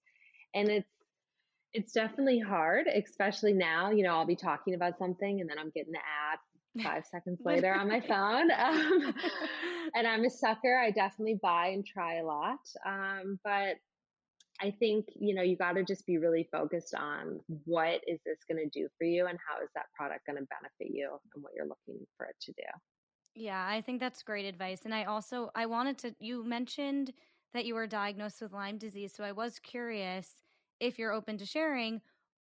[0.55, 0.89] And it's
[1.73, 3.91] it's definitely hard, especially now.
[3.91, 6.39] You know, I'll be talking about something and then I'm getting the ad
[6.85, 8.51] five seconds later on my phone.
[8.51, 9.15] Um,
[9.95, 10.79] and I'm a sucker.
[10.79, 12.61] I definitely buy and try a lot.
[12.87, 13.77] Um, but
[14.61, 18.39] I think, you know, you got to just be really focused on what is this
[18.49, 21.43] going to do for you and how is that product going to benefit you and
[21.43, 22.63] what you're looking for it to do.
[23.35, 24.83] Yeah, I think that's great advice.
[24.85, 27.13] And I also I wanted to you mentioned
[27.53, 30.43] that you were diagnosed with Lyme disease, so I was curious
[30.81, 32.01] if you're open to sharing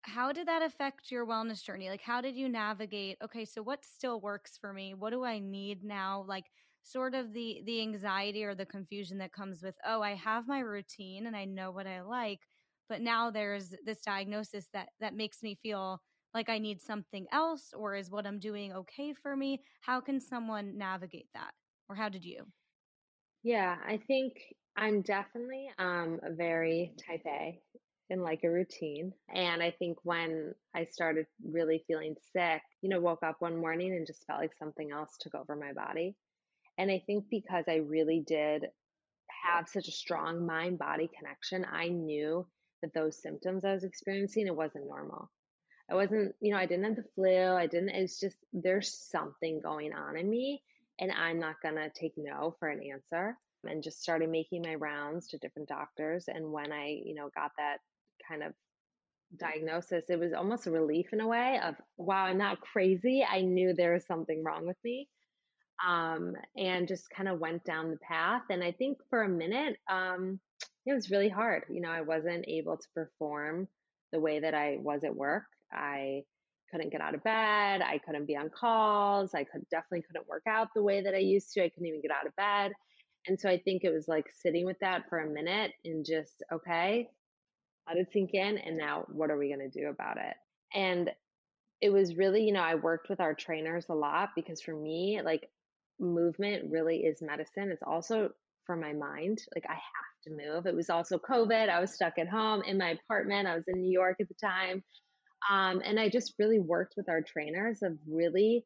[0.02, 1.90] how did that affect your wellness journey?
[1.90, 4.94] Like how did you navigate, okay, so what still works for me?
[4.94, 6.24] What do I need now?
[6.28, 6.44] Like
[6.86, 10.60] sort of the the anxiety or the confusion that comes with oh i have my
[10.60, 12.40] routine and i know what i like
[12.88, 16.00] but now there's this diagnosis that that makes me feel
[16.34, 20.20] like i need something else or is what i'm doing okay for me how can
[20.20, 21.50] someone navigate that
[21.88, 22.44] or how did you
[23.42, 24.34] yeah i think
[24.76, 27.60] i'm definitely um very type a
[28.10, 29.12] in like a routine.
[29.34, 33.92] And I think when I started really feeling sick, you know, woke up one morning
[33.92, 36.14] and just felt like something else took over my body.
[36.78, 38.66] And I think because I really did
[39.44, 42.46] have such a strong mind body connection, I knew
[42.82, 45.30] that those symptoms I was experiencing, it wasn't normal.
[45.90, 47.54] I wasn't, you know, I didn't have the flu.
[47.54, 50.62] I didn't, it's just, there's something going on in me
[50.98, 53.36] and I'm not going to take no for an answer.
[53.68, 56.28] And just started making my rounds to different doctors.
[56.28, 57.78] And when I, you know, got that
[58.28, 58.52] kind of
[59.36, 63.26] diagnosis, it was almost a relief in a way of, wow, I'm not crazy.
[63.28, 65.08] I knew there was something wrong with me
[65.84, 68.42] um, and just kind of went down the path.
[68.50, 70.40] And I think for a minute, um,
[70.86, 71.64] it was really hard.
[71.68, 73.68] You know, I wasn't able to perform
[74.12, 75.44] the way that I was at work.
[75.72, 76.22] I
[76.70, 77.82] couldn't get out of bed.
[77.82, 79.34] I couldn't be on calls.
[79.34, 81.64] I could definitely couldn't work out the way that I used to.
[81.64, 82.72] I couldn't even get out of bed.
[83.26, 86.42] And so I think it was like sitting with that for a minute and just,
[86.52, 87.08] okay,
[87.88, 88.58] let it sink in.
[88.58, 90.34] And now what are we going to do about it?
[90.74, 91.10] And
[91.80, 95.20] it was really, you know, I worked with our trainers a lot because for me,
[95.24, 95.48] like
[95.98, 97.70] movement really is medicine.
[97.70, 98.30] It's also
[98.64, 99.38] for my mind.
[99.54, 99.80] Like I have
[100.24, 100.66] to move.
[100.66, 101.68] It was also COVID.
[101.68, 103.46] I was stuck at home in my apartment.
[103.46, 104.82] I was in New York at the time.
[105.50, 108.64] Um, and I just really worked with our trainers of really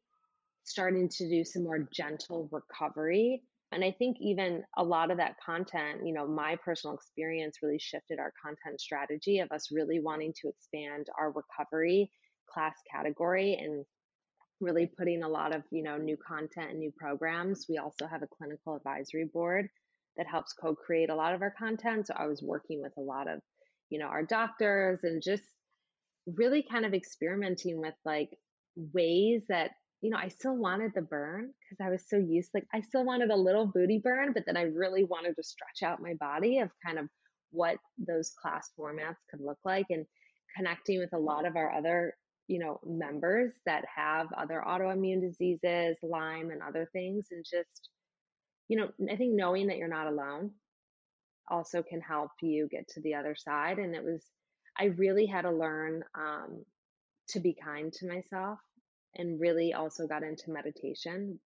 [0.63, 3.43] starting to do some more gentle recovery.
[3.71, 7.79] And I think even a lot of that content, you know, my personal experience really
[7.79, 12.11] shifted our content strategy of us really wanting to expand our recovery
[12.51, 13.85] class category and
[14.61, 17.65] really putting a lot of you know new content and new programs.
[17.69, 19.67] We also have a clinical advisory board
[20.17, 22.07] that helps co-create a lot of our content.
[22.07, 23.39] So i was working with a lot of
[23.89, 25.43] you know our doctors and just
[26.27, 28.29] really kind of experimenting with like
[28.75, 32.65] ways that you know, I still wanted the burn because I was so used, like,
[32.73, 36.01] I still wanted a little booty burn, but then I really wanted to stretch out
[36.01, 37.07] my body of kind of
[37.51, 40.05] what those class formats could look like and
[40.57, 42.15] connecting with a lot of our other,
[42.51, 47.27] you know, members that have other autoimmune diseases, Lyme and other things.
[47.31, 47.89] And just,
[48.67, 50.51] you know, I think knowing that you're not alone
[51.49, 53.79] also can help you get to the other side.
[53.79, 54.21] And it was,
[54.77, 56.65] I really had to learn um,
[57.29, 58.59] to be kind to myself
[59.15, 61.39] and really also got into meditation.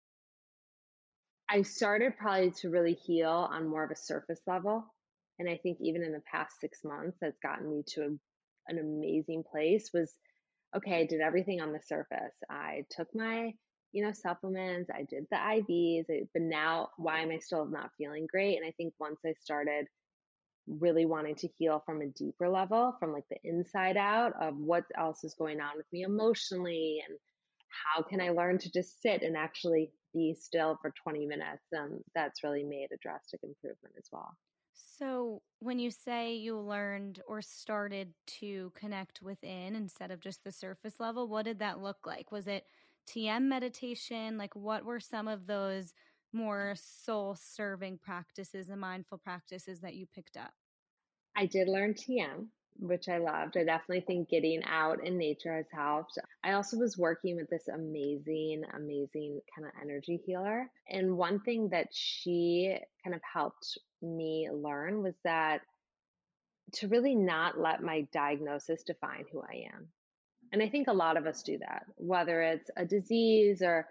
[1.50, 4.86] I started probably to really heal on more of a surface level.
[5.38, 8.10] And I think even in the past six months, that's gotten me to a,
[8.70, 10.16] an amazing place was
[10.76, 12.36] okay, I did everything on the surface.
[12.50, 13.54] I took my,
[13.92, 18.28] you know, supplements, I did the IVs, but now why am I still not feeling
[18.30, 18.58] great?
[18.58, 19.88] And I think once I started
[20.68, 24.86] really wanting to heal from a deeper level, from like the inside out of what
[24.98, 27.18] else is going on with me emotionally and
[27.96, 31.64] how can I learn to just sit and actually be still for 20 minutes?
[31.78, 34.32] Um, that's really made a drastic improvement as well.
[34.74, 40.52] So, when you say you learned or started to connect within instead of just the
[40.52, 42.32] surface level, what did that look like?
[42.32, 42.66] Was it
[43.08, 44.38] TM meditation?
[44.38, 45.94] Like, what were some of those
[46.32, 50.54] more soul serving practices and mindful practices that you picked up?
[51.36, 52.50] I did learn TM,
[52.80, 53.56] which I loved.
[53.58, 56.18] I definitely think getting out in nature has helped.
[56.44, 60.72] I also was working with this amazing, amazing kind of energy healer.
[60.88, 65.62] And one thing that she kind of helped me learn was that
[66.74, 69.88] to really not let my diagnosis define who I am.
[70.52, 73.88] And I think a lot of us do that, whether it's a disease or,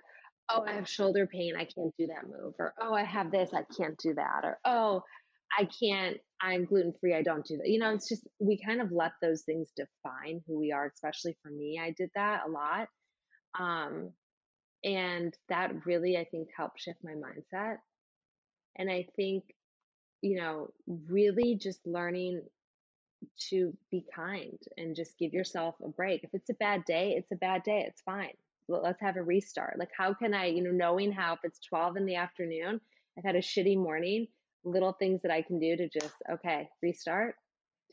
[0.49, 3.51] oh, I have shoulder pain, I can't do that move, or oh, I have this,
[3.53, 5.03] I can't do that, or oh,
[5.59, 7.69] I can't, I'm gluten free, I don't do that.
[7.69, 11.37] You know, it's just, we kind of let those things define who we are, especially
[11.43, 11.81] for me.
[11.83, 12.89] I did that a lot.
[13.59, 14.11] Um,
[14.85, 17.77] and that really, I think, helped shift my mindset.
[18.77, 19.45] And I think,
[20.23, 20.71] you know,
[21.09, 22.43] really just learning
[23.51, 26.25] to be kind and just give yourself a break.
[26.25, 27.85] If it's a bad day, it's a bad day.
[27.87, 28.33] It's fine.
[28.69, 29.79] Let's have a restart.
[29.79, 32.81] Like, how can I, you know, knowing how if it's 12 in the afternoon,
[33.19, 34.29] I've had a shitty morning,
[34.65, 37.35] little things that I can do to just, okay, restart,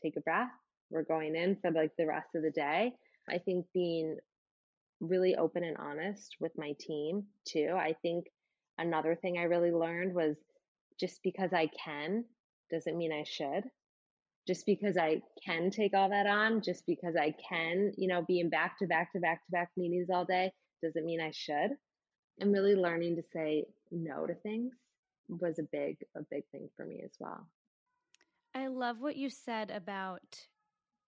[0.02, 0.50] take a breath.
[0.90, 2.92] We're going in for like the rest of the day.
[3.28, 4.16] I think being
[5.00, 7.74] really open and honest with my team too.
[7.76, 8.26] I think
[8.78, 10.36] another thing I really learned was
[11.00, 12.24] just because I can
[12.70, 13.64] doesn't mean I should.
[14.46, 18.40] Just because I can take all that on, just because I can, you know, be
[18.40, 21.70] in back to back to back to back meetings all day doesn't mean I should.
[22.40, 24.72] I'm really learning to say no to things
[25.28, 27.46] was a big a big thing for me as well.
[28.54, 30.46] I love what you said about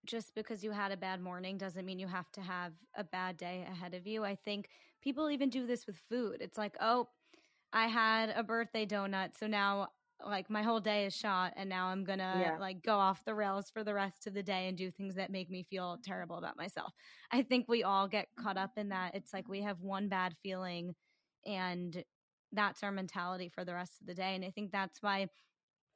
[0.04, 3.36] just because you had a bad morning doesn't mean you have to have a bad
[3.36, 4.24] day ahead of you.
[4.24, 4.68] I think
[5.02, 6.38] people even do this with food.
[6.40, 7.08] It's like, "Oh,
[7.72, 9.88] I had a birthday donut, so now
[10.24, 12.56] like my whole day is shot and now I'm going to yeah.
[12.60, 15.30] like go off the rails for the rest of the day and do things that
[15.30, 16.92] make me feel terrible about myself."
[17.30, 19.14] I think we all get caught up in that.
[19.14, 20.94] It's like we have one bad feeling
[21.46, 22.04] and
[22.52, 24.34] that's our mentality for the rest of the day.
[24.34, 25.28] And I think that's why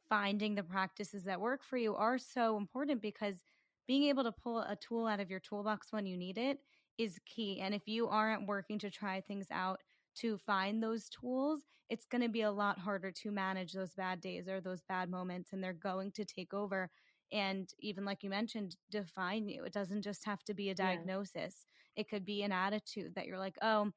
[0.08, 3.44] finding the practices that work for you are so important because
[3.86, 6.58] being able to pull a tool out of your toolbox when you need it
[6.98, 7.60] is key.
[7.60, 9.80] And if you aren't working to try things out
[10.20, 14.20] to find those tools, it's going to be a lot harder to manage those bad
[14.20, 16.90] days or those bad moments, and they're going to take over.
[17.32, 19.64] And even like you mentioned, define you.
[19.64, 22.02] It doesn't just have to be a diagnosis, yeah.
[22.02, 23.90] it could be an attitude that you're like, oh,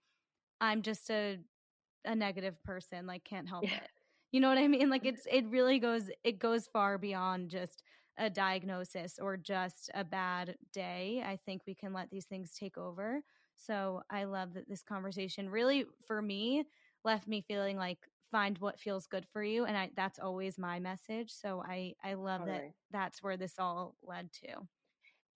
[0.61, 1.39] I'm just a
[2.05, 3.76] a negative person like can't help yeah.
[3.76, 3.89] it
[4.32, 5.15] you know what i mean like mm-hmm.
[5.15, 7.84] it's it really goes it goes far beyond just
[8.17, 12.78] a diagnosis or just a bad day i think we can let these things take
[12.78, 13.22] over
[13.60, 16.64] so i love that this conversation really for me
[17.03, 17.99] left me feeling like
[18.32, 22.14] find what feels good for you and I, that's always my message so i i
[22.14, 24.68] love that that's where this all led to.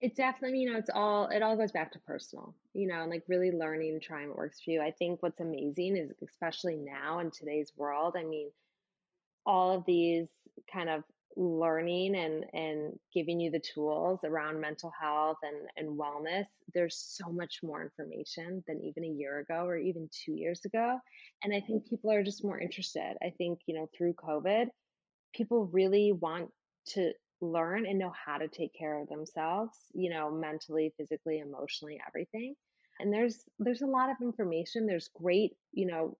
[0.00, 3.10] It's definitely you know it's all it all goes back to personal you know and
[3.10, 4.82] like really learning and trying what works for you.
[4.82, 8.50] I think what's amazing is especially now in today's world i mean
[9.46, 10.26] all of these
[10.72, 11.04] kind of
[11.36, 17.30] learning and and giving you the tools around mental health and and wellness there's so
[17.30, 20.98] much more information than even a year ago or even 2 years ago
[21.42, 24.66] and i think people are just more interested i think you know through covid
[25.34, 26.50] people really want
[26.86, 32.00] to learn and know how to take care of themselves, you know, mentally, physically, emotionally,
[32.06, 32.54] everything.
[33.00, 34.86] And there's there's a lot of information.
[34.86, 36.16] There's great, you know,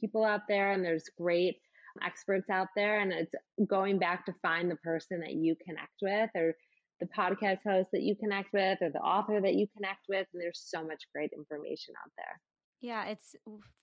[0.00, 1.56] people out there and there's great
[2.04, 3.34] experts out there and it's
[3.66, 6.54] going back to find the person that you connect with or
[7.00, 10.40] the podcast host that you connect with or the author that you connect with and
[10.40, 12.40] there's so much great information out there.
[12.80, 13.34] Yeah, it's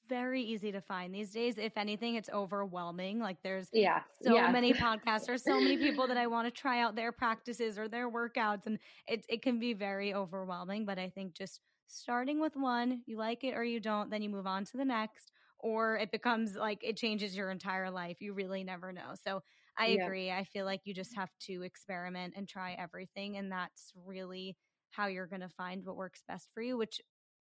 [0.07, 1.57] very easy to find these days.
[1.57, 3.19] If anything, it's overwhelming.
[3.19, 4.51] Like there's yeah, so yeah.
[4.51, 7.87] many podcasts or so many people that I want to try out their practices or
[7.87, 12.55] their workouts and it it can be very overwhelming, but I think just starting with
[12.55, 15.31] one, you like it or you don't, then you move on to the next
[15.63, 18.21] or it becomes like it changes your entire life.
[18.21, 19.15] You really never know.
[19.15, 19.41] So
[19.77, 20.09] I Yeah.
[20.09, 20.31] agree.
[20.31, 24.57] I feel like you just have to experiment and try everything and that's really
[24.91, 27.01] how you're going to find what works best for you, which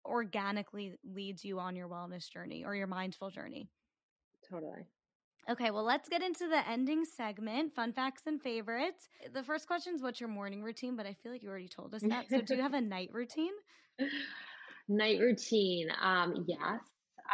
[0.04, 3.70] organically leads you on your wellness journey or your mindful journey.
[4.42, 4.86] Totally.
[5.48, 9.08] Okay, well, let's get into the ending segment fun facts and favorites.
[9.30, 10.96] The first question is what's your morning routine?
[10.96, 12.32] But I feel like you already told us that.
[12.32, 13.52] So, do you have a night routine?
[14.88, 15.88] Night routine.
[16.00, 16.80] Um, yes,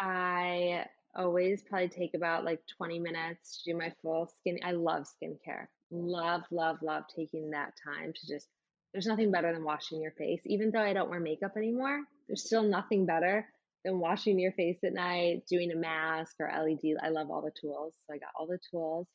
[0.03, 0.84] I
[1.14, 4.59] always probably take about like 20 minutes to do my full skin.
[4.64, 5.66] I love skincare.
[5.92, 8.48] Love, love, love taking that time to just,
[8.92, 10.40] there's nothing better than washing your face.
[10.44, 13.46] Even though I don't wear makeup anymore, there's still nothing better
[13.84, 16.96] than washing your face at night, doing a mask or LED.
[17.00, 17.94] I love all the tools.
[18.07, 19.07] So I got all the tools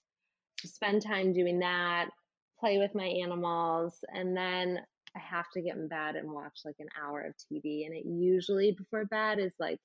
[0.60, 2.10] to spend time doing that,
[2.62, 4.80] play with my animals, and then
[5.16, 7.86] I have to get in bed and watch like an hour of TV.
[7.86, 9.80] And it usually before bed is like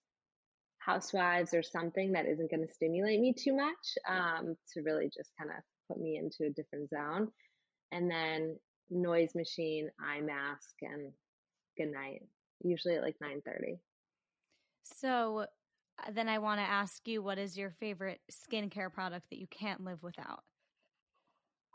[0.85, 5.31] Housewives or something that isn't going to stimulate me too much um, to really just
[5.39, 7.29] kind of put me into a different zone.
[7.93, 8.57] And then
[8.91, 11.13] noise machine, eye mask, and
[11.77, 12.23] good night.
[12.65, 13.81] Usually at like nine thirty.
[14.85, 15.47] So,
[15.99, 19.47] uh, then I want to ask you what is your favorite skincare product that you
[19.49, 20.43] can't live without?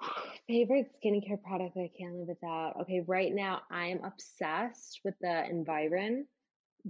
[0.47, 2.77] Favorite skincare product that I can't live without.
[2.81, 6.25] Okay, right now I am obsessed with the Environ,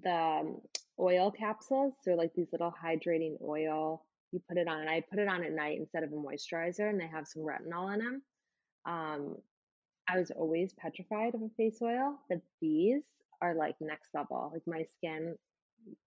[0.01, 0.61] the um,
[0.99, 1.93] oil capsules.
[2.05, 4.05] They're like these little hydrating oil.
[4.31, 4.87] You put it on.
[4.87, 7.93] I put it on at night instead of a moisturizer, and they have some retinol
[7.93, 8.21] in them.
[8.85, 9.37] Um,
[10.09, 13.03] I was always petrified of a face oil, but these
[13.41, 14.51] are like next level.
[14.53, 15.35] Like my skin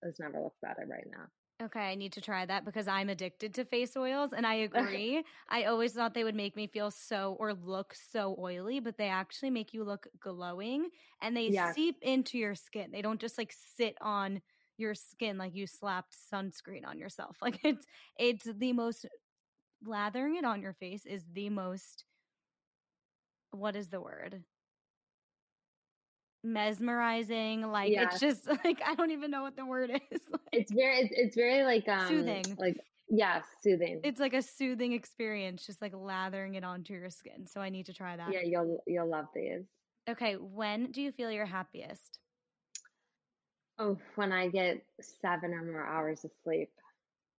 [0.04, 1.26] has never looked better right now.
[1.62, 5.22] Okay, I need to try that because I'm addicted to face oils and I agree.
[5.50, 9.08] I always thought they would make me feel so or look so oily, but they
[9.10, 10.88] actually make you look glowing
[11.20, 11.74] and they Yes.
[11.74, 12.90] seep into your skin.
[12.92, 14.40] They don't just like sit on
[14.80, 17.36] your skin like you slapped sunscreen on yourself.
[17.42, 17.86] Like it's
[18.18, 19.06] it's the most
[19.84, 22.04] lathering it on your face is the most
[23.52, 24.42] what is the word?
[26.42, 27.62] Mesmerizing.
[27.70, 28.12] Like Yes.
[28.14, 30.20] it's just like I don't even know what the word is.
[30.30, 32.44] Like, It's very, it's, it's very like um, Soothing.
[32.58, 32.76] Like
[33.12, 34.00] yeah soothing.
[34.04, 37.46] it's like a soothing experience, just like lathering it onto your skin.
[37.46, 38.32] So I need to try that.
[38.32, 39.64] yeah, you'll you'll love these.
[40.08, 42.18] Okay, when do you feel your happiest?
[43.80, 46.70] Oh, when I get seven or more hours of sleep.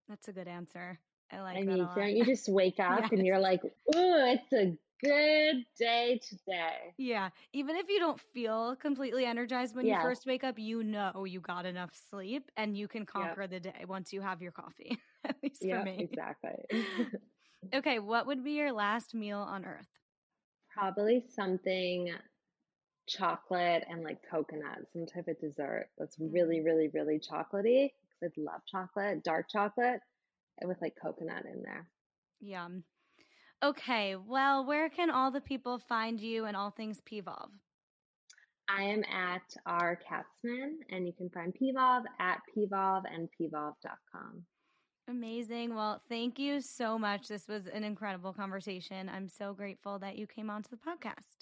[0.09, 0.99] That's a good answer.
[1.31, 1.97] I like I that mean, a lot.
[1.99, 7.29] don't you just wake up and you're like, "Ooh, it's a good day today." yeah,
[7.53, 9.95] even if you don't feel completely energized when Yeah.
[9.95, 13.59] you first wake up, you know you got enough sleep and you can conquer the
[13.59, 14.97] day once you have your coffee.
[15.23, 16.09] At least Yeah, for me.
[16.09, 16.65] exactly.
[17.73, 19.99] Okay, what would be your last meal on earth?
[20.73, 22.17] Probably something
[23.11, 26.33] chocolate and like coconut, some type of dessert that's Mm.
[26.33, 27.91] really, really, really chocolatey.
[28.23, 30.01] I love chocolate, dark chocolate,
[30.59, 31.87] and with like coconut in there.
[32.39, 32.83] Yum.
[33.63, 37.51] Okay, well, where can all the people find you and all things Pvolve?
[38.69, 44.45] I am at R Katzman, and you can find Pvolve at pvolve and pvolve.com.
[45.07, 45.75] Amazing.
[45.75, 47.27] Well, thank you so much.
[47.27, 49.09] This was an incredible conversation.
[49.09, 51.40] I'm so grateful that you came onto the podcast.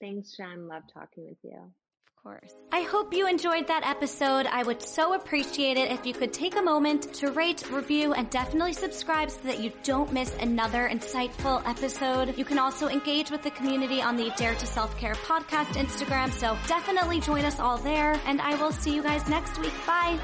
[0.00, 0.68] Thanks, Jen.
[0.68, 1.56] Love talking with you.
[1.56, 2.52] Of course.
[2.72, 4.46] I hope you enjoyed that episode.
[4.46, 8.28] I would so appreciate it if you could take a moment to rate, review, and
[8.28, 12.36] definitely subscribe so that you don't miss another insightful episode.
[12.36, 16.30] You can also engage with the community on the Dare to Self Care podcast Instagram,
[16.32, 19.74] so definitely join us all there, and I will see you guys next week.
[19.86, 20.18] Bye.